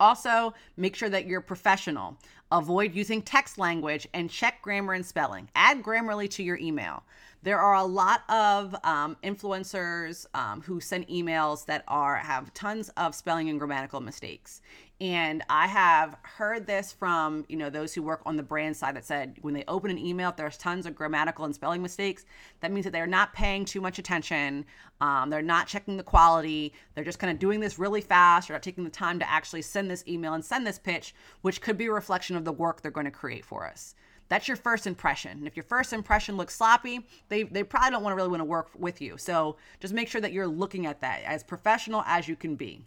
Also, 0.00 0.54
make 0.76 0.94
sure 0.94 1.08
that 1.08 1.26
you're 1.26 1.40
professional. 1.40 2.16
Avoid 2.50 2.94
using 2.94 3.20
text 3.20 3.58
language 3.58 4.08
and 4.14 4.30
check 4.30 4.62
grammar 4.62 4.94
and 4.94 5.04
spelling. 5.04 5.48
Add 5.54 5.82
Grammarly 5.82 6.30
to 6.30 6.42
your 6.42 6.56
email. 6.58 7.02
There 7.42 7.58
are 7.58 7.74
a 7.74 7.84
lot 7.84 8.22
of 8.28 8.74
um, 8.84 9.16
influencers 9.22 10.26
um, 10.34 10.60
who 10.62 10.80
send 10.80 11.06
emails 11.08 11.66
that 11.66 11.84
are 11.86 12.16
have 12.16 12.52
tons 12.54 12.88
of 12.96 13.14
spelling 13.14 13.48
and 13.48 13.58
grammatical 13.58 14.00
mistakes. 14.00 14.60
And 15.00 15.44
I 15.48 15.68
have 15.68 16.16
heard 16.22 16.66
this 16.66 16.90
from, 16.90 17.44
you 17.48 17.56
know, 17.56 17.70
those 17.70 17.94
who 17.94 18.02
work 18.02 18.20
on 18.26 18.36
the 18.36 18.42
brand 18.42 18.76
side 18.76 18.96
that 18.96 19.04
said 19.04 19.36
when 19.42 19.54
they 19.54 19.62
open 19.68 19.92
an 19.92 19.98
email, 19.98 20.30
if 20.30 20.36
there's 20.36 20.56
tons 20.56 20.86
of 20.86 20.96
grammatical 20.96 21.44
and 21.44 21.54
spelling 21.54 21.82
mistakes. 21.82 22.24
That 22.60 22.72
means 22.72 22.82
that 22.82 22.90
they're 22.90 23.06
not 23.06 23.32
paying 23.32 23.64
too 23.64 23.80
much 23.80 24.00
attention. 24.00 24.64
Um, 25.00 25.30
they're 25.30 25.40
not 25.40 25.68
checking 25.68 25.96
the 25.96 26.02
quality. 26.02 26.72
They're 26.94 27.04
just 27.04 27.20
kind 27.20 27.32
of 27.32 27.38
doing 27.38 27.60
this 27.60 27.78
really 27.78 28.00
fast 28.00 28.50
or 28.50 28.54
not 28.54 28.62
taking 28.64 28.82
the 28.82 28.90
time 28.90 29.20
to 29.20 29.30
actually 29.30 29.62
send 29.62 29.88
this 29.88 30.02
email 30.08 30.34
and 30.34 30.44
send 30.44 30.66
this 30.66 30.80
pitch, 30.80 31.14
which 31.42 31.60
could 31.60 31.78
be 31.78 31.86
a 31.86 31.92
reflection 31.92 32.34
of 32.34 32.44
the 32.44 32.52
work 32.52 32.82
they're 32.82 32.90
going 32.90 33.04
to 33.04 33.12
create 33.12 33.44
for 33.44 33.68
us. 33.68 33.94
That's 34.28 34.48
your 34.48 34.56
first 34.56 34.88
impression. 34.88 35.38
And 35.38 35.46
if 35.46 35.56
your 35.56 35.64
first 35.64 35.92
impression 35.92 36.36
looks 36.36 36.56
sloppy, 36.56 37.06
they, 37.28 37.44
they 37.44 37.62
probably 37.62 37.90
don't 37.90 38.02
want 38.02 38.12
to 38.12 38.16
really 38.16 38.28
want 38.28 38.40
to 38.40 38.44
work 38.44 38.70
with 38.76 39.00
you. 39.00 39.16
So 39.16 39.56
just 39.78 39.94
make 39.94 40.08
sure 40.08 40.20
that 40.20 40.32
you're 40.32 40.48
looking 40.48 40.86
at 40.86 41.00
that 41.02 41.22
as 41.24 41.44
professional 41.44 42.02
as 42.04 42.26
you 42.26 42.34
can 42.34 42.56
be. 42.56 42.84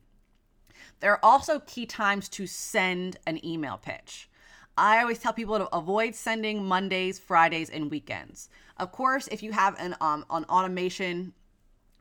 There 1.01 1.11
are 1.11 1.19
also 1.23 1.59
key 1.59 1.85
times 1.85 2.29
to 2.29 2.47
send 2.47 3.17
an 3.27 3.43
email 3.45 3.77
pitch. 3.77 4.29
I 4.77 5.01
always 5.01 5.19
tell 5.19 5.33
people 5.33 5.57
to 5.57 5.75
avoid 5.75 6.15
sending 6.15 6.63
Mondays, 6.63 7.19
Fridays, 7.19 7.69
and 7.69 7.91
weekends. 7.91 8.49
Of 8.77 8.91
course, 8.91 9.27
if 9.27 9.43
you 9.43 9.51
have 9.51 9.77
an 9.79 9.95
um, 9.99 10.25
an 10.29 10.45
automation 10.45 11.33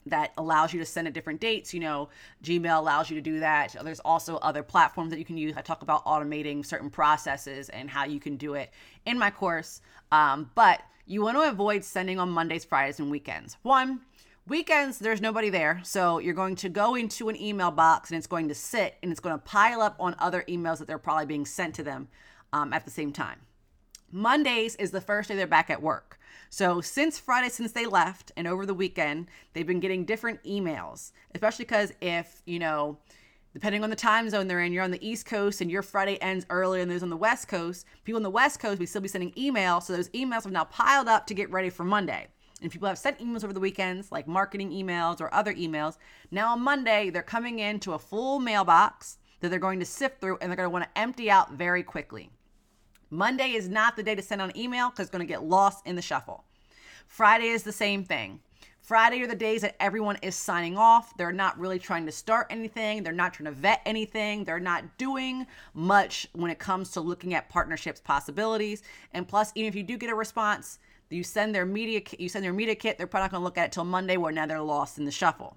that 0.07 0.33
allows 0.39 0.73
you 0.73 0.81
to 0.81 0.87
send 0.87 1.07
at 1.07 1.13
different 1.13 1.41
dates, 1.41 1.75
you 1.75 1.81
know, 1.81 2.09
Gmail 2.43 2.79
allows 2.79 3.11
you 3.11 3.17
to 3.17 3.23
do 3.23 3.41
that. 3.41 3.77
There's 3.83 4.01
also 4.01 4.37
other 4.37 4.63
platforms 4.63 5.11
that 5.11 5.19
you 5.19 5.25
can 5.25 5.37
use. 5.37 5.55
I 5.57 5.63
talk 5.63 5.83
about 5.83 6.05
automating 6.05 6.65
certain 6.65 6.91
processes 6.91 7.69
and 7.69 7.91
how 7.91 8.05
you 8.05 8.21
can 8.21 8.37
do 8.37 8.55
it 8.55 8.71
in 9.05 9.19
my 9.19 9.31
course. 9.31 9.83
Um, 10.11 10.51
but 10.55 10.81
you 11.07 11.23
want 11.23 11.37
to 11.37 11.49
avoid 11.49 11.85
sending 11.85 12.19
on 12.19 12.31
Mondays, 12.31 12.65
Fridays, 12.65 12.99
and 12.99 13.11
weekends. 13.11 13.57
One, 13.63 14.01
Weekends, 14.51 14.99
there's 14.99 15.21
nobody 15.21 15.49
there. 15.49 15.81
So 15.85 16.19
you're 16.19 16.35
going 16.35 16.57
to 16.57 16.69
go 16.69 16.97
into 16.97 17.29
an 17.29 17.41
email 17.41 17.71
box 17.71 18.11
and 18.11 18.19
it's 18.19 18.27
going 18.27 18.49
to 18.49 18.55
sit 18.57 18.97
and 19.01 19.13
it's 19.13 19.21
going 19.21 19.37
to 19.37 19.39
pile 19.39 19.81
up 19.81 19.95
on 20.01 20.17
other 20.19 20.45
emails 20.49 20.79
that 20.79 20.89
they're 20.89 20.99
probably 20.99 21.27
being 21.27 21.47
sent 21.47 21.73
to 21.77 21.85
them 21.85 22.09
um, 22.53 22.73
at 22.73 22.85
the 22.85 22.91
same 22.91 23.13
time. 23.13 23.39
Mondays 24.11 24.75
is 24.75 24.91
the 24.91 25.01
first 25.01 25.29
day 25.29 25.37
they're 25.37 25.47
back 25.47 25.71
at 25.71 25.81
work. 25.81 26.19
So 26.49 26.81
since 26.81 27.17
Friday, 27.17 27.49
since 27.49 27.71
they 27.71 27.87
left 27.87 28.33
and 28.37 28.49
over 28.49 28.67
the 28.67 28.75
weekend, 28.75 29.29
they've 29.53 29.65
been 29.65 29.79
getting 29.79 30.05
different 30.05 30.43
emails, 30.43 31.13
especially 31.33 31.65
because 31.67 31.93
if, 32.01 32.43
you 32.45 32.59
know, 32.59 32.99
depending 33.53 33.85
on 33.85 33.91
the 33.91 33.95
time 33.95 34.29
zone 34.29 34.49
they're 34.49 34.63
in, 34.63 34.73
you're 34.73 34.83
on 34.83 34.91
the 34.91 35.09
East 35.09 35.27
Coast 35.27 35.61
and 35.61 35.71
your 35.71 35.83
Friday 35.83 36.17
ends 36.21 36.45
earlier 36.51 36.83
than 36.83 36.89
those 36.89 37.05
on 37.05 37.11
the 37.11 37.17
West 37.17 37.47
Coast, 37.47 37.87
people 38.03 38.17
on 38.17 38.25
the 38.25 38.31
West 38.31 38.59
Coast, 38.59 38.81
we 38.81 38.87
still 38.87 39.01
be 39.01 39.07
sending 39.07 39.31
emails. 39.35 39.85
So 39.85 39.93
those 39.93 40.09
emails 40.09 40.43
have 40.43 40.51
now 40.51 40.65
piled 40.65 41.07
up 41.07 41.29
to 41.29 41.35
get 41.35 41.53
ready 41.53 41.71
for 41.71 41.85
Monday. 41.85 42.27
And 42.63 42.71
people 42.71 42.89
have 42.89 42.99
sent 42.99 43.19
emails 43.19 43.43
over 43.45 43.53
the 43.53 43.61
weekends, 43.61 44.13
like 44.13 44.29
marketing 44.29 44.71
emails 44.71 45.21
or 45.21 45.33
other 45.33 45.55
emails. 45.55 45.97
Now 46.31 46.53
on 46.53 46.61
Monday, 46.61 47.11
they're 47.11 47.23
coming 47.23 47.59
into 47.59 47.93
a 47.93 47.99
full 47.99 48.39
mailbox 48.39 49.19
that 49.41 49.49
they're 49.49 49.59
going 49.59 49.81
to 49.81 49.87
sift 49.87 50.21
through 50.21 50.39
and 50.41 50.51
they're 50.51 50.57
going 50.57 50.67
to 50.67 50.71
want 50.71 50.85
to 50.85 50.99
empty 50.99 51.31
out 51.31 51.53
very 51.53 51.83
quickly. 51.83 52.31
Monday 53.11 53.53
is 53.53 53.69
not 53.69 53.97
the 53.97 54.03
day 54.03 54.15
to 54.15 54.23
send 54.23 54.41
an 54.41 54.57
email 54.57 54.91
because 54.91 55.05
it's 55.05 55.11
going 55.11 55.27
to 55.27 55.33
get 55.33 55.43
lost 55.43 55.87
in 55.87 55.97
the 55.97 56.03
shuffle. 56.03 56.45
Friday 57.09 57.49
is 57.49 57.63
the 57.63 57.73
same 57.73 58.05
thing. 58.05 58.41
Friday 58.81 59.23
are 59.23 59.27
the 59.27 59.35
days 59.35 59.63
that 59.63 59.77
everyone 59.81 60.17
is 60.23 60.35
signing 60.35 60.77
off. 60.77 61.17
They're 61.17 61.33
not 61.33 61.59
really 61.59 61.79
trying 61.79 62.07
to 62.07 62.13
start 62.13 62.47
anything. 62.51 63.03
They're 63.03 63.13
not 63.13 63.35
trying 63.35 63.47
to 63.47 63.53
vet 63.53 63.83
anything. 63.85 64.45
They're 64.45 64.59
not 64.59 64.97
doing 64.97 65.47
much 65.75 66.27
when 66.33 66.51
it 66.51 66.59
comes 66.59 66.91
to 66.93 67.01
looking 67.01 67.35
at 67.35 67.49
partnerships 67.49 68.01
possibilities. 68.01 68.83
And 69.13 69.29
plus, 69.29 69.53
even 69.55 69.69
if 69.69 69.75
you 69.75 69.83
do 69.83 69.97
get 69.97 70.11
a 70.11 70.15
response, 70.15 70.79
you 71.11 71.25
send 71.25 71.55
their 71.55 71.67
media 71.67 72.01
you 72.19 72.29
send 72.29 72.45
their 72.45 72.53
media 72.53 72.75
kit. 72.75 72.97
They're 72.97 73.07
probably 73.07 73.25
not 73.25 73.31
going 73.33 73.41
to 73.41 73.45
look 73.45 73.59
at 73.59 73.67
it 73.67 73.73
till 73.73 73.85
Monday, 73.85 74.17
where 74.17 74.33
now 74.33 74.47
they're 74.47 74.63
lost 74.63 74.99
in 74.99 75.05
the 75.05 75.11
shuffle. 75.11 75.57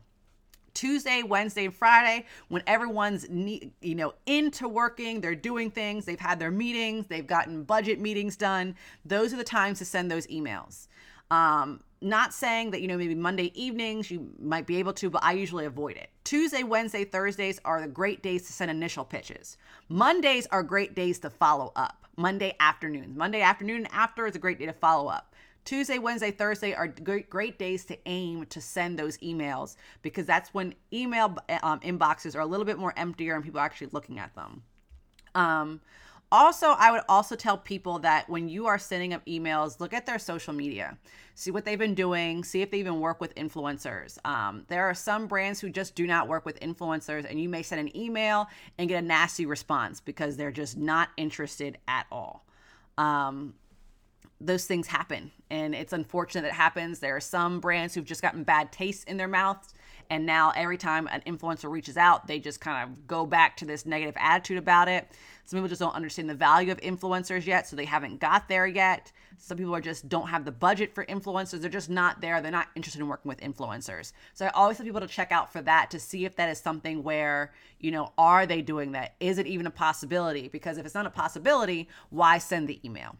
Tuesday, 0.73 1.21
Wednesday, 1.21 1.65
and 1.65 1.75
Friday, 1.75 2.25
when 2.47 2.63
everyone's 2.65 3.27
you 3.29 3.95
know 3.95 4.13
into 4.25 4.67
working, 4.67 5.21
they're 5.21 5.35
doing 5.35 5.69
things, 5.69 6.05
they've 6.05 6.19
had 6.19 6.39
their 6.39 6.51
meetings, 6.51 7.07
they've 7.07 7.27
gotten 7.27 7.63
budget 7.63 7.99
meetings 7.99 8.35
done. 8.35 8.75
Those 9.05 9.33
are 9.33 9.37
the 9.37 9.43
times 9.43 9.79
to 9.79 9.85
send 9.85 10.09
those 10.09 10.27
emails. 10.27 10.87
Um, 11.29 11.81
not 12.01 12.33
saying 12.33 12.71
that 12.71 12.81
you 12.81 12.87
know 12.87 12.97
maybe 12.97 13.15
Monday 13.15 13.51
evenings 13.53 14.09
you 14.09 14.29
might 14.39 14.67
be 14.67 14.77
able 14.77 14.93
to, 14.93 15.09
but 15.09 15.23
I 15.23 15.33
usually 15.33 15.65
avoid 15.65 15.95
it. 15.95 16.09
Tuesday, 16.23 16.63
Wednesday, 16.63 17.05
Thursdays 17.05 17.59
are 17.63 17.81
the 17.81 17.87
great 17.87 18.23
days 18.23 18.45
to 18.47 18.53
send 18.53 18.71
initial 18.71 19.05
pitches. 19.05 19.57
Mondays 19.89 20.47
are 20.47 20.63
great 20.63 20.95
days 20.95 21.19
to 21.19 21.29
follow 21.29 21.71
up. 21.75 22.07
Monday 22.17 22.55
afternoons, 22.59 23.15
Monday 23.15 23.41
afternoon 23.41 23.87
after 23.91 24.27
is 24.27 24.35
a 24.35 24.39
great 24.39 24.59
day 24.59 24.65
to 24.67 24.73
follow 24.73 25.07
up. 25.07 25.32
Tuesday, 25.65 25.97
Wednesday, 25.97 26.31
Thursday 26.31 26.73
are 26.73 26.87
great, 26.87 27.29
great 27.29 27.57
days 27.57 27.85
to 27.85 27.97
aim 28.05 28.45
to 28.47 28.59
send 28.59 28.99
those 28.99 29.17
emails 29.19 29.75
because 30.01 30.25
that's 30.25 30.53
when 30.53 30.75
email 30.91 31.37
um, 31.61 31.79
inboxes 31.79 32.35
are 32.35 32.41
a 32.41 32.45
little 32.45 32.65
bit 32.65 32.77
more 32.77 32.93
emptier 32.97 33.35
and 33.35 33.43
people 33.43 33.59
are 33.59 33.65
actually 33.65 33.87
looking 33.91 34.19
at 34.19 34.35
them. 34.35 34.63
Um, 35.35 35.81
also, 36.33 36.69
I 36.79 36.91
would 36.91 37.03
also 37.07 37.35
tell 37.35 37.59
people 37.59 37.99
that 37.99 38.27
when 38.27 38.49
you 38.49 38.65
are 38.65 38.79
sending 38.79 39.13
up 39.13 39.23
emails, 39.27 39.79
look 39.79 39.93
at 39.93 40.07
their 40.07 40.17
social 40.17 40.51
media, 40.51 40.97
see 41.35 41.51
what 41.51 41.63
they've 41.63 41.77
been 41.77 41.93
doing, 41.93 42.43
see 42.43 42.63
if 42.63 42.71
they 42.71 42.79
even 42.79 42.99
work 42.99 43.21
with 43.21 43.35
influencers. 43.35 44.17
Um, 44.25 44.65
there 44.67 44.83
are 44.83 44.95
some 44.95 45.27
brands 45.27 45.59
who 45.59 45.69
just 45.69 45.93
do 45.93 46.07
not 46.07 46.27
work 46.27 46.43
with 46.43 46.59
influencers, 46.59 47.29
and 47.29 47.39
you 47.39 47.47
may 47.49 47.61
send 47.61 47.81
an 47.81 47.95
email 47.95 48.47
and 48.79 48.89
get 48.89 49.03
a 49.03 49.05
nasty 49.05 49.45
response 49.45 50.01
because 50.01 50.35
they're 50.35 50.51
just 50.51 50.75
not 50.75 51.09
interested 51.17 51.77
at 51.87 52.07
all. 52.11 52.43
Um, 52.97 53.53
those 54.45 54.65
things 54.65 54.87
happen. 54.87 55.31
And 55.49 55.73
it's 55.73 55.93
unfortunate 55.93 56.41
that 56.41 56.49
it 56.49 56.53
happens. 56.53 56.99
There 56.99 57.15
are 57.15 57.21
some 57.21 57.59
brands 57.59 57.93
who've 57.93 58.05
just 58.05 58.21
gotten 58.21 58.43
bad 58.43 58.71
taste 58.71 59.07
in 59.07 59.17
their 59.17 59.27
mouths 59.27 59.73
and 60.09 60.25
now 60.25 60.51
every 60.55 60.77
time 60.77 61.07
an 61.07 61.21
influencer 61.25 61.69
reaches 61.69 61.97
out 61.97 62.27
they 62.27 62.39
just 62.39 62.61
kind 62.61 62.83
of 62.83 63.07
go 63.07 63.25
back 63.25 63.57
to 63.57 63.65
this 63.65 63.85
negative 63.85 64.15
attitude 64.17 64.57
about 64.57 64.87
it. 64.87 65.09
Some 65.45 65.57
people 65.57 65.69
just 65.69 65.81
don't 65.81 65.95
understand 65.95 66.29
the 66.29 66.35
value 66.35 66.71
of 66.71 66.79
influencers 66.81 67.45
yet 67.45 67.67
so 67.67 67.75
they 67.75 67.85
haven't 67.85 68.19
got 68.19 68.47
there 68.47 68.65
yet. 68.65 69.11
Some 69.37 69.57
people 69.57 69.75
are 69.75 69.81
just 69.81 70.07
don't 70.07 70.27
have 70.27 70.45
the 70.45 70.51
budget 70.51 70.93
for 70.93 71.05
influencers. 71.05 71.61
They're 71.61 71.69
just 71.69 71.89
not 71.89 72.21
there. 72.21 72.41
They're 72.41 72.51
not 72.51 72.69
interested 72.75 73.01
in 73.01 73.07
working 73.07 73.27
with 73.27 73.41
influencers. 73.41 74.13
So 74.33 74.45
i 74.45 74.49
always 74.49 74.77
tell 74.77 74.85
people 74.85 75.01
to 75.01 75.07
check 75.07 75.31
out 75.31 75.51
for 75.51 75.61
that 75.63 75.91
to 75.91 75.99
see 75.99 76.25
if 76.25 76.35
that 76.37 76.49
is 76.49 76.59
something 76.59 77.03
where 77.03 77.53
you 77.79 77.91
know 77.91 78.13
are 78.17 78.45
they 78.45 78.61
doing 78.61 78.93
that? 78.93 79.15
Is 79.19 79.37
it 79.37 79.47
even 79.47 79.67
a 79.67 79.71
possibility? 79.71 80.47
Because 80.47 80.77
if 80.77 80.85
it's 80.85 80.95
not 80.95 81.05
a 81.05 81.11
possibility 81.11 81.89
why 82.09 82.37
send 82.37 82.67
the 82.67 82.79
email 82.85 83.17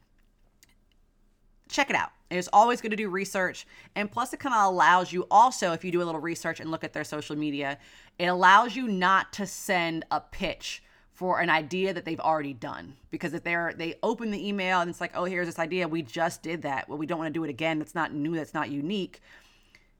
check 1.74 1.90
it 1.90 1.96
out. 1.96 2.12
It's 2.30 2.50
always 2.54 2.82
good 2.82 2.92
to 2.92 2.98
do 2.98 3.10
research. 3.10 3.68
And 3.96 4.12
plus, 4.12 4.32
it 4.34 4.40
kind 4.40 4.56
of 4.56 4.72
allows 4.72 5.12
you 5.12 5.28
also, 5.30 5.74
if 5.74 5.84
you 5.84 5.92
do 5.92 6.02
a 6.02 6.06
little 6.06 6.22
research 6.22 6.60
and 6.60 6.72
look 6.72 6.84
at 6.84 6.94
their 6.94 7.04
social 7.04 7.36
media, 7.36 7.78
it 8.18 8.26
allows 8.26 8.76
you 8.76 8.88
not 8.88 9.34
to 9.34 9.46
send 9.46 10.06
a 10.12 10.22
pitch 10.22 10.84
for 11.12 11.40
an 11.40 11.50
idea 11.50 11.94
that 11.94 12.06
they've 12.06 12.20
already 12.20 12.54
done. 12.54 12.96
Because 13.12 13.34
if 13.34 13.44
they're 13.44 13.74
they 13.76 13.96
open 14.02 14.32
the 14.32 14.48
email 14.48 14.82
and 14.82 14.90
it's 14.90 15.02
like, 15.02 15.12
oh, 15.16 15.26
here's 15.26 15.48
this 15.48 15.60
idea, 15.60 15.88
we 15.88 16.02
just 16.02 16.42
did 16.42 16.64
that. 16.64 16.90
Well, 16.90 16.98
we 16.98 17.06
don't 17.06 17.20
want 17.20 17.34
to 17.34 17.40
do 17.40 17.44
it 17.44 17.50
again. 17.50 17.80
That's 17.80 17.96
not 17.96 18.14
new, 18.14 18.36
that's 18.36 18.54
not 18.54 18.70
unique. 18.70 19.22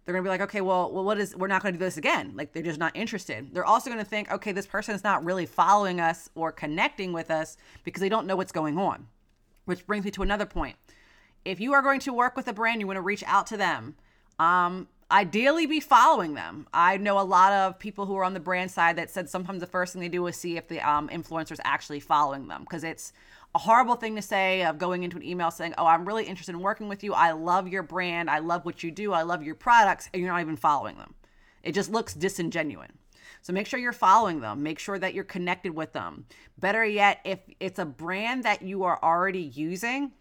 They're 0.06 0.14
gonna 0.14 0.24
be 0.24 0.30
like, 0.30 0.42
okay, 0.42 0.62
well, 0.62 0.92
well, 0.92 1.04
what 1.04 1.20
is 1.20 1.36
we're 1.36 1.48
not 1.48 1.62
gonna 1.62 1.74
do 1.74 1.80
this 1.80 1.98
again. 1.98 2.34
Like 2.36 2.52
they're 2.52 2.64
just 2.64 2.80
not 2.80 2.96
interested. 2.96 3.54
They're 3.54 3.66
also 3.66 3.90
gonna 3.90 4.04
think, 4.04 4.32
okay, 4.32 4.52
this 4.52 4.66
person 4.66 4.96
is 4.96 5.04
not 5.04 5.24
really 5.24 5.46
following 5.46 6.02
us 6.02 6.30
or 6.36 6.52
connecting 6.52 7.14
with 7.14 7.30
us 7.30 7.58
because 7.84 8.02
they 8.02 8.10
don't 8.10 8.26
know 8.26 8.36
what's 8.36 8.52
going 8.52 8.78
on. 8.78 9.08
Which 9.66 9.86
brings 9.86 10.04
me 10.04 10.12
to 10.12 10.24
another 10.24 10.46
point 10.46 10.76
if 11.46 11.60
you 11.60 11.74
are 11.74 11.82
going 11.82 12.00
to 12.02 12.14
work 12.14 12.36
with 12.36 12.48
a 12.48 12.54
brand, 12.54 12.82
you 12.82 12.88
want 12.88 12.98
to 12.98 13.02
reach 13.02 13.24
out 13.26 13.48
to 13.48 13.58
them. 13.58 13.96
Um, 14.40 14.88
ideally, 15.12 15.66
be 15.66 15.80
following 15.80 16.34
them. 16.34 16.68
I 16.74 16.98
know 16.98 17.20
a 17.20 17.22
lot 17.22 17.52
of 17.52 17.80
people 17.80 18.06
who 18.06 18.16
are 18.16 18.24
on 18.24 18.34
the 18.34 18.40
brand 18.40 18.72
side 18.72 18.96
that 18.98 19.10
said 19.10 19.30
sometimes 19.30 19.60
the 19.60 19.68
first 19.68 19.94
thing 19.94 20.02
they 20.02 20.10
do 20.10 20.26
is 20.28 20.36
see 20.36 20.58
if 20.58 20.68
the 20.68 20.80
um, 20.80 21.10
influencer 21.10 21.52
is 21.52 21.62
actually 21.64 22.00
following 22.00 22.48
them 22.48 22.62
because 22.62 22.84
it's 22.84 23.14
a 23.56 23.60
horrible 23.60 23.96
thing 23.96 24.16
to 24.16 24.22
say 24.22 24.64
of 24.64 24.80
going 24.80 25.04
into 25.04 25.18
an 25.18 25.24
email 25.24 25.52
saying, 25.52 25.76
"Oh, 25.78 25.86
I'm 25.86 26.06
really 26.06 26.24
interested 26.26 26.56
in 26.56 26.62
working 26.62 26.90
with 26.90 27.04
you. 27.04 27.14
I 27.14 27.32
love 27.32 27.68
your 27.68 27.84
brand. 27.84 28.30
I 28.30 28.40
love 28.40 28.66
what 28.66 28.82
you 28.82 28.90
do. 28.90 29.14
I 29.14 29.22
love 29.22 29.44
your 29.44 29.56
products," 29.56 30.10
and 30.14 30.22
you're 30.22 30.32
not 30.32 30.42
even 30.42 30.56
following 30.56 30.98
them. 30.98 31.14
It 31.62 31.74
just 31.74 31.92
looks 31.92 32.14
disingenuous. 32.14 32.90
So 33.42 33.52
make 33.52 33.68
sure 33.68 33.80
you're 33.80 33.92
following 33.92 34.40
them. 34.40 34.64
Make 34.64 34.80
sure 34.80 34.98
that 34.98 35.14
you're 35.14 35.26
connected 35.26 35.76
with 35.76 35.92
them. 35.92 36.26
Better 36.58 36.86
yet, 36.86 37.20
if 37.26 37.40
it's 37.60 37.78
a 37.78 37.86
brand 37.86 38.44
that 38.44 38.62
you 38.62 38.84
are 38.86 39.00
already 39.04 39.42
using, 39.42 40.14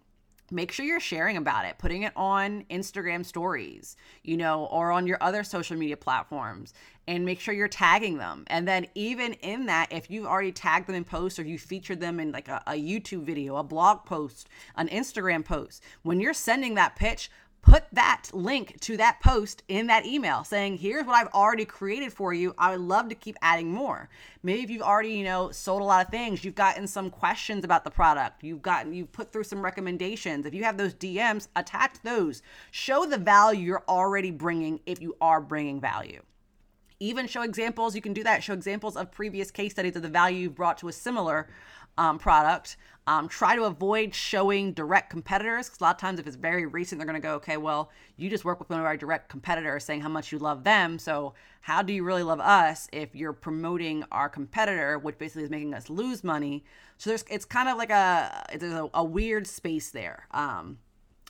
make 0.53 0.71
sure 0.71 0.85
you're 0.85 1.01
sharing 1.01 1.37
about 1.37 1.65
it, 1.65 1.79
putting 1.79 2.03
it 2.03 2.13
on 2.15 2.65
Instagram 2.71 3.25
stories, 3.25 3.97
you 4.23 4.37
know, 4.37 4.67
or 4.67 4.93
on 4.93 5.07
your 5.07 5.19
other 5.21 5.43
social 5.43 5.77
media 5.77 5.97
platforms, 5.97 6.75
and 7.09 7.25
make 7.25 7.41
sure 7.41 7.55
you're 7.55 7.69
tagging 7.69 8.19
them. 8.19 8.45
And 8.49 8.69
then, 8.69 8.87
even 8.95 9.33
in 9.35 9.67
that, 9.67 9.93
if 9.93 10.11
you've 10.11 10.27
already 10.27 10.53
tagged 10.53 10.87
them 10.87 10.95
in 10.95 11.05
posts 11.05 11.39
or 11.39 11.43
you 11.43 11.59
featured 11.59 12.01
them 12.01 12.21
in 12.21 12.31
like 12.33 12.49
a, 12.49 12.63
a 12.67 12.73
YouTube 12.73 13.25
video, 13.25 13.57
a 13.57 13.63
blog 13.63 14.05
post, 14.05 14.49
an 14.77 14.89
Instagram 14.89 15.45
post, 15.45 15.83
when 16.03 16.21
you're 16.21 16.35
sending 16.35 16.75
that 16.75 16.97
pitch, 16.97 17.31
put 17.63 17.85
that 17.93 18.29
link 18.33 18.79
to 18.81 18.97
that 18.97 19.21
post 19.21 19.63
in 19.69 19.87
that 19.87 20.05
email 20.05 20.43
saying 20.43 20.77
here's 20.77 21.07
what 21.07 21.15
i've 21.15 21.33
already 21.33 21.65
created 21.65 22.13
for 22.13 22.35
you. 22.35 22.55
I 22.59 22.73
would 22.73 22.81
love 22.81 23.09
to 23.09 23.15
keep 23.15 23.37
adding 23.41 23.71
more. 23.71 24.09
Maybe 24.43 24.63
if 24.63 24.71
you've 24.71 24.83
already 24.83 25.13
you 25.13 25.25
know 25.25 25.51
sold 25.51 25.81
a 25.81 25.85
lot 25.85 26.05
of 26.05 26.11
things 26.11 26.45
you've 26.45 26.57
gotten 26.57 26.87
some 26.87 27.09
questions 27.09 27.65
about 27.65 27.85
the 27.85 27.91
product 27.91 28.43
you've 28.43 28.63
gotten 28.63 28.93
you've 28.93 29.13
put 29.13 29.33
through 29.33 29.45
some 29.45 29.63
recommendations. 29.63 30.45
If 30.45 30.55
you 30.55 30.65
have 30.65 30.77
those 30.77 30.95
dms 30.95 31.49
attach 31.55 31.95
those. 32.03 32.43
Show 32.73 33.07
the 33.07 33.19
value 33.19 33.65
you're 33.65 33.85
already 33.89 34.33
bringing 34.33 34.81
if 34.85 35.01
you 35.01 35.17
are 35.21 35.41
bringing 35.41 35.81
value. 35.81 36.21
Even 36.99 37.27
show 37.27 37.43
examples 37.43 37.95
you 37.95 38.03
can 38.03 38.13
do 38.13 38.25
that. 38.25 38.43
Show 38.43 38.53
examples 38.53 38.97
of 38.97 39.11
previous 39.11 39.51
case 39.51 39.73
studies 39.73 39.97
of 39.97 40.03
the 40.03 40.09
value 40.09 40.39
you've 40.39 40.55
brought 40.55 40.79
to 40.79 40.89
a 40.89 40.93
similar 40.93 41.49
um, 41.99 42.19
product. 42.19 42.77
Um, 43.05 43.29
try 43.29 43.57
to 43.57 43.65
avoid 43.65 44.15
showing 44.15 44.73
direct 44.75 45.11
competitors 45.11 45.67
because 45.67 45.81
a 45.81 45.85
lot 45.85 45.97
of 45.97 46.01
times 46.01 46.21
if 46.21 46.27
it's 46.29 46.37
very 46.37 46.67
recent, 46.67 47.01
they're 47.01 47.07
going 47.07 47.21
to 47.21 47.27
go, 47.27 47.35
okay, 47.35 47.57
well, 47.57 47.91
you 48.17 48.31
just 48.31 48.45
work 48.45 48.61
with 48.61 48.71
one 48.71 48.79
of 48.79 48.87
our 48.87 48.97
direct 48.97 49.29
competitors 49.29 49.85
saying 49.85 50.03
how 50.03 50.09
much 50.09 50.31
you 50.31 50.39
love 50.39 50.63
them. 50.63 51.01
So 51.01 51.35
how 51.63 51.83
do 51.83 51.93
you 51.93 52.05
really 52.05 52.23
love 52.23 52.39
us 52.39 52.89
if 52.93 53.13
you're 53.17 53.33
promoting 53.33 54.05
our 54.13 54.29
competitor, 54.29 54.99
which 54.99 55.19
basically 55.19 55.43
is 55.43 55.51
making 55.51 55.75
us 55.75 55.91
lose 55.91 56.23
money? 56.23 56.65
So 56.97 57.11
there's 57.11 57.25
it's 57.29 57.45
kind 57.45 57.69
of 57.69 57.77
like 57.77 57.91
a 57.91 58.45
there's 58.57 58.73
a, 58.73 58.89
a 58.95 59.03
weird 59.03 59.49
space 59.49 59.91
there. 59.91 60.29
Um, 60.31 60.79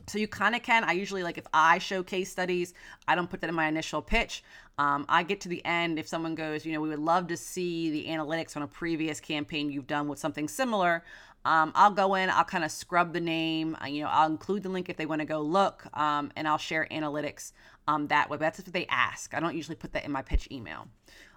so 0.06 0.18
you 0.18 0.28
kind 0.28 0.54
of 0.54 0.62
can. 0.62 0.84
I 0.84 0.92
usually 0.92 1.22
like 1.22 1.38
if 1.38 1.46
I 1.52 1.78
show 1.78 2.02
case 2.02 2.30
studies, 2.30 2.74
I 3.06 3.14
don't 3.14 3.28
put 3.28 3.40
that 3.40 3.48
in 3.48 3.54
my 3.54 3.66
initial 3.66 4.02
pitch. 4.02 4.42
Um, 4.78 5.04
I 5.08 5.22
get 5.22 5.40
to 5.42 5.48
the 5.48 5.64
end 5.64 5.98
if 5.98 6.08
someone 6.08 6.34
goes, 6.34 6.64
you 6.64 6.72
know, 6.72 6.80
we 6.80 6.88
would 6.88 6.98
love 6.98 7.28
to 7.28 7.36
see 7.36 7.90
the 7.90 8.06
analytics 8.08 8.56
on 8.56 8.62
a 8.62 8.66
previous 8.66 9.20
campaign 9.20 9.70
you've 9.70 9.86
done 9.86 10.08
with 10.08 10.18
something 10.18 10.48
similar. 10.48 11.04
Um, 11.44 11.72
I'll 11.74 11.90
go 11.90 12.14
in, 12.14 12.30
I'll 12.30 12.44
kind 12.44 12.64
of 12.64 12.70
scrub 12.70 13.12
the 13.12 13.20
name, 13.20 13.76
uh, 13.82 13.86
you 13.86 14.02
know, 14.02 14.08
I'll 14.08 14.30
include 14.30 14.62
the 14.62 14.68
link 14.68 14.88
if 14.88 14.96
they 14.96 15.06
want 15.06 15.20
to 15.20 15.26
go 15.26 15.40
look, 15.40 15.84
um, 15.98 16.30
and 16.36 16.46
I'll 16.46 16.58
share 16.58 16.86
analytics 16.90 17.52
um, 17.88 18.06
that 18.08 18.30
way. 18.30 18.36
But 18.36 18.44
That's 18.44 18.60
if 18.60 18.66
they 18.66 18.86
ask. 18.86 19.34
I 19.34 19.40
don't 19.40 19.56
usually 19.56 19.74
put 19.74 19.92
that 19.94 20.04
in 20.04 20.12
my 20.12 20.22
pitch 20.22 20.48
email. 20.52 20.86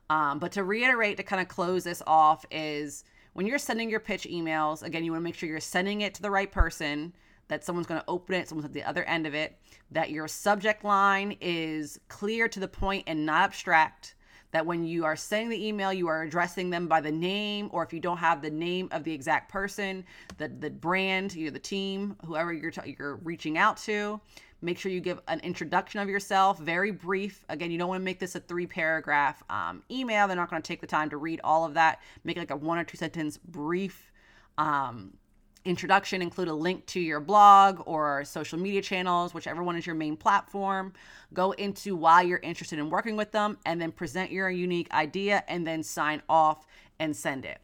Um, 0.10 0.38
but 0.38 0.52
to 0.54 0.64
reiterate, 0.64 1.18
to 1.18 1.24
kind 1.24 1.42
of 1.42 1.48
close 1.48 1.84
this 1.84 2.04
off, 2.06 2.46
is 2.52 3.04
when 3.34 3.48
you're 3.48 3.58
sending 3.58 3.90
your 3.90 4.00
pitch 4.00 4.28
emails, 4.30 4.84
again, 4.84 5.04
you 5.04 5.12
want 5.12 5.22
to 5.22 5.24
make 5.24 5.36
sure 5.36 5.50
you're 5.50 5.60
sending 5.60 6.02
it 6.02 6.14
to 6.16 6.22
the 6.22 6.30
right 6.30 6.52
person 6.52 7.14
that 7.48 7.64
someone's 7.64 7.88
going 7.88 8.02
to 8.02 8.08
open 8.08 8.36
it, 8.36 8.48
someone's 8.48 8.66
at 8.66 8.74
the 8.74 8.84
other 8.84 9.04
end 9.04 9.28
of 9.28 9.34
it, 9.34 9.58
that 9.92 10.10
your 10.10 10.28
subject 10.28 10.84
line 10.84 11.38
is 11.42 12.00
clear 12.08 12.48
to 12.48 12.60
the 12.60 12.68
point 12.68 13.04
and 13.08 13.26
not 13.26 13.44
abstract. 13.44 14.16
That 14.52 14.66
when 14.66 14.86
you 14.86 15.04
are 15.04 15.18
sending 15.18 15.50
the 15.50 15.68
email, 15.68 15.92
you 15.92 16.08
are 16.08 16.22
addressing 16.22 16.70
them 16.70 16.88
by 16.88 17.02
the 17.02 17.12
name, 17.12 17.70
or 17.74 17.84
if 17.84 17.92
you 17.92 18.00
don't 18.00 18.18
have 18.18 18.42
the 18.42 18.50
name 18.50 18.88
of 18.92 19.04
the 19.04 19.12
exact 19.12 19.52
person, 19.52 20.06
the 20.38 20.48
the 20.48 20.70
brand, 20.70 21.36
you 21.36 21.46
know, 21.46 21.52
the 21.52 21.60
team, 21.60 22.16
whoever 22.26 22.54
you're 22.54 22.72
t- 22.72 22.96
you're 22.98 23.18
reaching 23.18 23.58
out 23.58 23.76
to. 23.78 24.22
Make 24.62 24.80
sure 24.80 24.92
you 24.92 25.02
give 25.02 25.20
an 25.28 25.42
introduction 25.42 26.00
of 26.00 26.08
yourself, 26.08 26.60
very 26.60 26.90
brief. 26.92 27.44
Again, 27.50 27.70
you 27.70 27.78
don't 27.78 27.90
want 27.90 28.00
to 28.00 28.06
make 28.06 28.20
this 28.20 28.36
a 28.36 28.40
three 28.40 28.66
paragraph 28.66 29.44
um, 29.50 29.84
email. 29.92 30.26
They're 30.26 30.38
not 30.38 30.50
going 30.50 30.62
to 30.62 30.68
take 30.68 30.82
the 30.82 30.88
time 30.88 31.10
to 31.10 31.18
read 31.18 31.42
all 31.44 31.66
of 31.66 31.74
that. 31.74 32.00
Make 32.24 32.38
it 32.38 32.40
like 32.40 32.52
a 32.52 32.56
one 32.56 32.78
or 32.78 32.86
two 32.86 32.98
sentence 32.98 33.38
brief 33.38 34.12
um, 34.58 35.18
introduction 35.66 36.22
include 36.22 36.48
a 36.48 36.54
link 36.54 36.86
to 36.86 37.00
your 37.00 37.20
blog 37.20 37.82
or 37.86 38.24
social 38.24 38.58
media 38.60 38.82
channels, 38.82 39.34
whichever 39.34 39.64
one 39.64 39.76
is 39.76 39.86
your 39.86 39.96
main 39.96 40.16
platform. 40.16 40.94
Go 41.34 41.52
into 41.54 41.96
why 41.96 42.22
you're 42.22 42.40
interested 42.40 42.80
in 42.80 42.90
working 42.90 43.18
with 43.18 43.32
them 43.32 43.58
and 43.66 43.82
then 43.82 43.92
present 43.92 44.32
your 44.32 44.50
unique 44.50 44.92
idea 44.94 45.44
and 45.48 45.66
then 45.66 45.84
sign 45.84 46.22
off 46.30 46.68
and 47.00 47.16
send 47.16 47.46
it. 47.46 47.60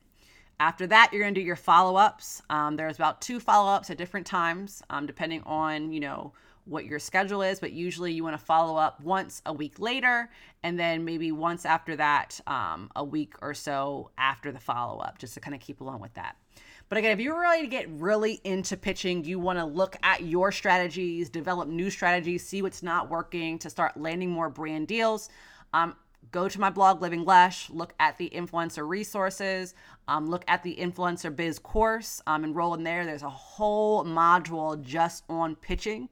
After 0.60 0.86
that, 0.88 1.10
you're 1.12 1.22
going 1.24 1.34
to 1.34 1.40
do 1.40 1.46
your 1.46 1.56
follow 1.56 1.96
ups. 1.96 2.42
Um, 2.50 2.76
there's 2.76 2.96
about 2.96 3.22
two 3.22 3.40
follow 3.40 3.72
ups 3.72 3.90
at 3.90 3.98
different 3.98 4.28
times, 4.28 4.84
um, 4.90 5.06
depending 5.06 5.42
on, 5.46 5.92
you 5.92 6.00
know, 6.00 6.34
what 6.66 6.86
your 6.86 7.00
schedule 7.00 7.42
is, 7.42 7.60
but 7.60 7.72
usually 7.72 8.14
you 8.14 8.24
want 8.24 8.38
to 8.38 8.46
follow 8.46 8.78
up 8.78 9.02
once 9.02 9.42
a 9.48 9.54
week 9.54 9.80
later, 9.80 10.30
and 10.62 10.80
then 10.80 11.04
maybe 11.04 11.32
once 11.32 11.66
after 11.66 11.96
that, 11.96 12.40
um, 12.46 12.92
a 12.96 13.04
week 13.04 13.34
or 13.42 13.56
so 13.56 14.12
after 14.20 14.52
the 14.52 14.60
follow 14.60 15.00
up, 15.00 15.18
just 15.18 15.34
to 15.34 15.40
kind 15.40 15.56
of 15.56 15.62
keep 15.62 15.82
along 15.82 16.00
with 16.00 16.14
that. 16.14 16.36
But 16.92 16.98
again, 16.98 17.12
if 17.12 17.22
you're 17.22 17.40
ready 17.40 17.62
to 17.62 17.70
get 17.70 17.88
really 17.90 18.42
into 18.44 18.76
pitching, 18.76 19.24
you 19.24 19.40
want 19.40 19.58
to 19.58 19.64
look 19.64 19.96
at 20.04 20.24
your 20.24 20.52
strategies, 20.52 21.30
develop 21.30 21.70
new 21.70 21.90
strategies, 21.90 22.46
see 22.46 22.62
what's 22.62 22.84
not 22.84 23.10
working 23.10 23.58
to 23.60 23.70
start 23.70 23.96
landing 23.96 24.30
more 24.30 24.50
brand 24.50 24.90
deals. 24.90 25.30
Um, 25.74 25.96
go 26.34 26.50
to 26.50 26.60
my 26.60 26.70
blog, 26.70 27.02
Living 27.02 27.24
Lesh, 27.24 27.70
look 27.70 27.94
at 28.02 28.18
the 28.18 28.30
influencer 28.36 28.86
resources, 28.86 29.74
um, 30.10 30.28
look 30.30 30.44
at 30.50 30.64
the 30.64 30.76
influencer 30.76 31.34
biz 31.34 31.60
course, 31.60 32.22
um, 32.28 32.44
enroll 32.44 32.74
in 32.74 32.84
there. 32.84 33.06
There's 33.06 33.24
a 33.24 33.30
whole 33.30 34.04
module 34.04 34.84
just 34.84 35.24
on 35.30 35.56
pitching. 35.56 36.10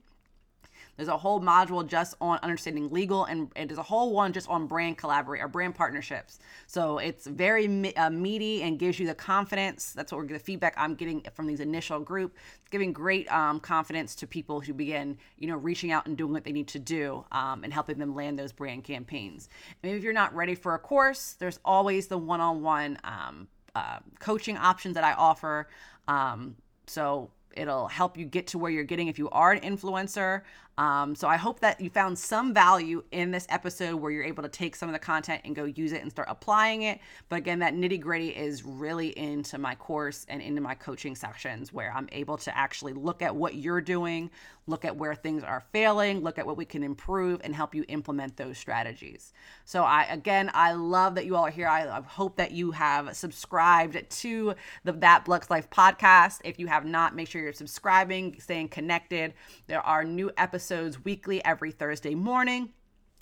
There's 0.99 1.07
a 1.07 1.17
whole 1.17 1.39
module 1.39 1.87
just 1.87 2.15
on 2.19 2.39
understanding 2.43 2.89
legal, 2.89 3.23
and, 3.23 3.49
and 3.55 3.69
there's 3.69 3.79
a 3.79 3.83
whole 3.83 4.11
one 4.11 4.33
just 4.33 4.49
on 4.49 4.67
brand 4.67 4.97
collaborate 4.97 5.41
or 5.41 5.47
brand 5.47 5.73
partnerships. 5.73 6.39
So 6.67 6.97
it's 6.97 7.25
very 7.25 7.95
uh, 7.95 8.09
meaty 8.09 8.63
and 8.63 8.77
gives 8.77 8.99
you 8.99 9.07
the 9.07 9.15
confidence. 9.15 9.93
That's 9.93 10.11
what 10.11 10.17
we're 10.17 10.27
the 10.27 10.39
feedback 10.39 10.73
I'm 10.75 10.95
getting 10.95 11.25
from 11.33 11.47
these 11.47 11.61
initial 11.61 12.01
group. 12.01 12.35
It's 12.59 12.69
giving 12.69 12.91
great 12.91 13.31
um, 13.31 13.61
confidence 13.61 14.13
to 14.15 14.27
people 14.27 14.59
who 14.59 14.73
begin, 14.73 15.17
you 15.37 15.47
know, 15.47 15.55
reaching 15.55 15.93
out 15.93 16.05
and 16.05 16.17
doing 16.17 16.33
what 16.33 16.43
they 16.43 16.51
need 16.51 16.67
to 16.67 16.79
do 16.79 17.23
um, 17.31 17.63
and 17.63 17.71
helping 17.71 17.97
them 17.97 18.13
land 18.13 18.37
those 18.37 18.51
brand 18.51 18.83
campaigns. 18.83 19.47
Maybe 19.81 19.97
if 19.97 20.03
you're 20.03 20.11
not 20.11 20.35
ready 20.35 20.53
for 20.53 20.75
a 20.75 20.79
course, 20.79 21.37
there's 21.39 21.59
always 21.63 22.07
the 22.07 22.17
one-on-one 22.17 22.97
um, 23.05 23.47
uh, 23.73 23.99
coaching 24.19 24.57
options 24.57 24.95
that 24.95 25.05
I 25.05 25.13
offer. 25.13 25.69
Um, 26.09 26.57
so 26.87 27.31
it'll 27.55 27.87
help 27.87 28.17
you 28.17 28.25
get 28.25 28.47
to 28.47 28.57
where 28.57 28.71
you're 28.71 28.83
getting 28.83 29.07
if 29.07 29.17
you 29.17 29.29
are 29.29 29.51
an 29.51 29.61
influencer. 29.61 30.41
Um, 30.79 31.13
so 31.13 31.27
I 31.27 31.35
hope 31.35 31.59
that 31.59 31.81
you 31.81 31.89
found 31.89 32.17
some 32.17 32.53
value 32.53 33.03
in 33.11 33.31
this 33.31 33.45
episode 33.49 33.97
where 33.97 34.11
you're 34.11 34.23
able 34.23 34.43
to 34.43 34.49
take 34.49 34.77
some 34.77 34.87
of 34.87 34.93
the 34.93 34.99
content 34.99 35.41
and 35.43 35.53
go 35.53 35.65
use 35.65 35.91
it 35.91 36.01
and 36.01 36.09
start 36.09 36.29
applying 36.31 36.83
it. 36.83 37.01
But 37.27 37.35
again, 37.35 37.59
that 37.59 37.73
nitty 37.73 37.99
gritty 37.99 38.29
is 38.29 38.63
really 38.63 39.09
into 39.19 39.57
my 39.57 39.75
course 39.75 40.25
and 40.29 40.41
into 40.41 40.61
my 40.61 40.75
coaching 40.75 41.15
sections 41.15 41.73
where 41.73 41.91
I'm 41.93 42.07
able 42.13 42.37
to 42.37 42.57
actually 42.57 42.93
look 42.93 43.21
at 43.21 43.35
what 43.35 43.55
you're 43.55 43.81
doing, 43.81 44.31
look 44.67 44.85
at 44.85 44.95
where 44.95 45.15
things 45.15 45.43
are 45.43 45.65
failing, 45.73 46.21
look 46.21 46.39
at 46.39 46.47
what 46.47 46.55
we 46.55 46.63
can 46.63 46.81
improve, 46.81 47.41
and 47.43 47.53
help 47.53 47.75
you 47.75 47.83
implement 47.89 48.37
those 48.37 48.57
strategies. 48.57 49.33
So 49.65 49.83
I 49.83 50.03
again, 50.03 50.49
I 50.53 50.71
love 50.71 51.15
that 51.15 51.25
you 51.25 51.35
all 51.35 51.47
are 51.47 51.51
here. 51.51 51.67
I, 51.67 51.89
I 51.89 52.01
hope 52.01 52.37
that 52.37 52.51
you 52.51 52.71
have 52.71 53.17
subscribed 53.17 54.09
to 54.09 54.55
the 54.85 54.93
That 54.93 55.27
Lux 55.27 55.49
Life 55.49 55.69
podcast. 55.69 56.39
If 56.45 56.57
you 56.57 56.67
have 56.67 56.85
not, 56.85 57.17
make 57.17 57.27
sure 57.27 57.41
you're 57.41 57.51
subscribing, 57.51 58.39
staying 58.39 58.69
connected. 58.69 59.33
There 59.67 59.81
are 59.81 60.05
new 60.05 60.31
episodes 60.37 60.68
weekly 61.03 61.43
every 61.43 61.71
Thursday 61.71 62.15
morning. 62.15 62.69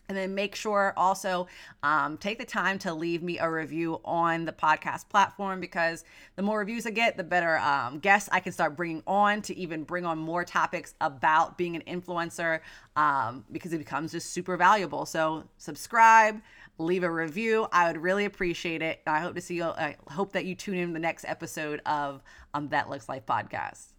And 0.09 0.17
then 0.17 0.35
make 0.35 0.55
sure 0.55 0.93
also 0.95 1.47
um, 1.83 2.17
take 2.17 2.39
the 2.39 2.45
time 2.45 2.79
to 2.79 2.93
leave 2.93 3.21
me 3.21 3.39
a 3.39 3.51
review 3.51 3.99
on 4.05 4.45
the 4.45 4.53
podcast 4.53 5.09
platform 5.09 5.59
because 5.59 6.05
the 6.37 6.41
more 6.41 6.59
reviews 6.59 6.87
I 6.87 6.91
get, 6.91 7.17
the 7.17 7.25
better 7.25 7.57
um, 7.57 7.99
guests 7.99 8.29
I 8.31 8.39
can 8.39 8.53
start 8.53 8.77
bringing 8.77 9.03
on 9.05 9.41
to 9.41 9.57
even 9.57 9.83
bring 9.83 10.05
on 10.05 10.17
more 10.17 10.45
topics 10.45 10.93
about 11.01 11.57
being 11.57 11.75
an 11.75 11.81
influencer 11.81 12.61
um, 12.95 13.43
because 13.51 13.73
it 13.73 13.79
becomes 13.79 14.13
just 14.13 14.31
super 14.31 14.55
valuable. 14.55 15.05
So 15.05 15.43
subscribe, 15.57 16.41
leave 16.77 17.03
a 17.03 17.11
review. 17.11 17.67
I 17.73 17.87
would 17.87 18.01
really 18.01 18.23
appreciate 18.23 18.81
it. 18.81 19.01
I 19.05 19.19
hope 19.19 19.35
to 19.35 19.41
see 19.41 19.55
you. 19.55 19.65
I 19.65 19.97
hope 20.09 20.31
that 20.33 20.45
you 20.45 20.55
tune 20.55 20.77
in 20.77 20.93
the 20.93 20.99
next 20.99 21.25
episode 21.25 21.81
of 21.85 22.23
um, 22.53 22.69
That 22.69 22.89
Lux 22.89 23.09
Life 23.09 23.25
podcast. 23.25 23.96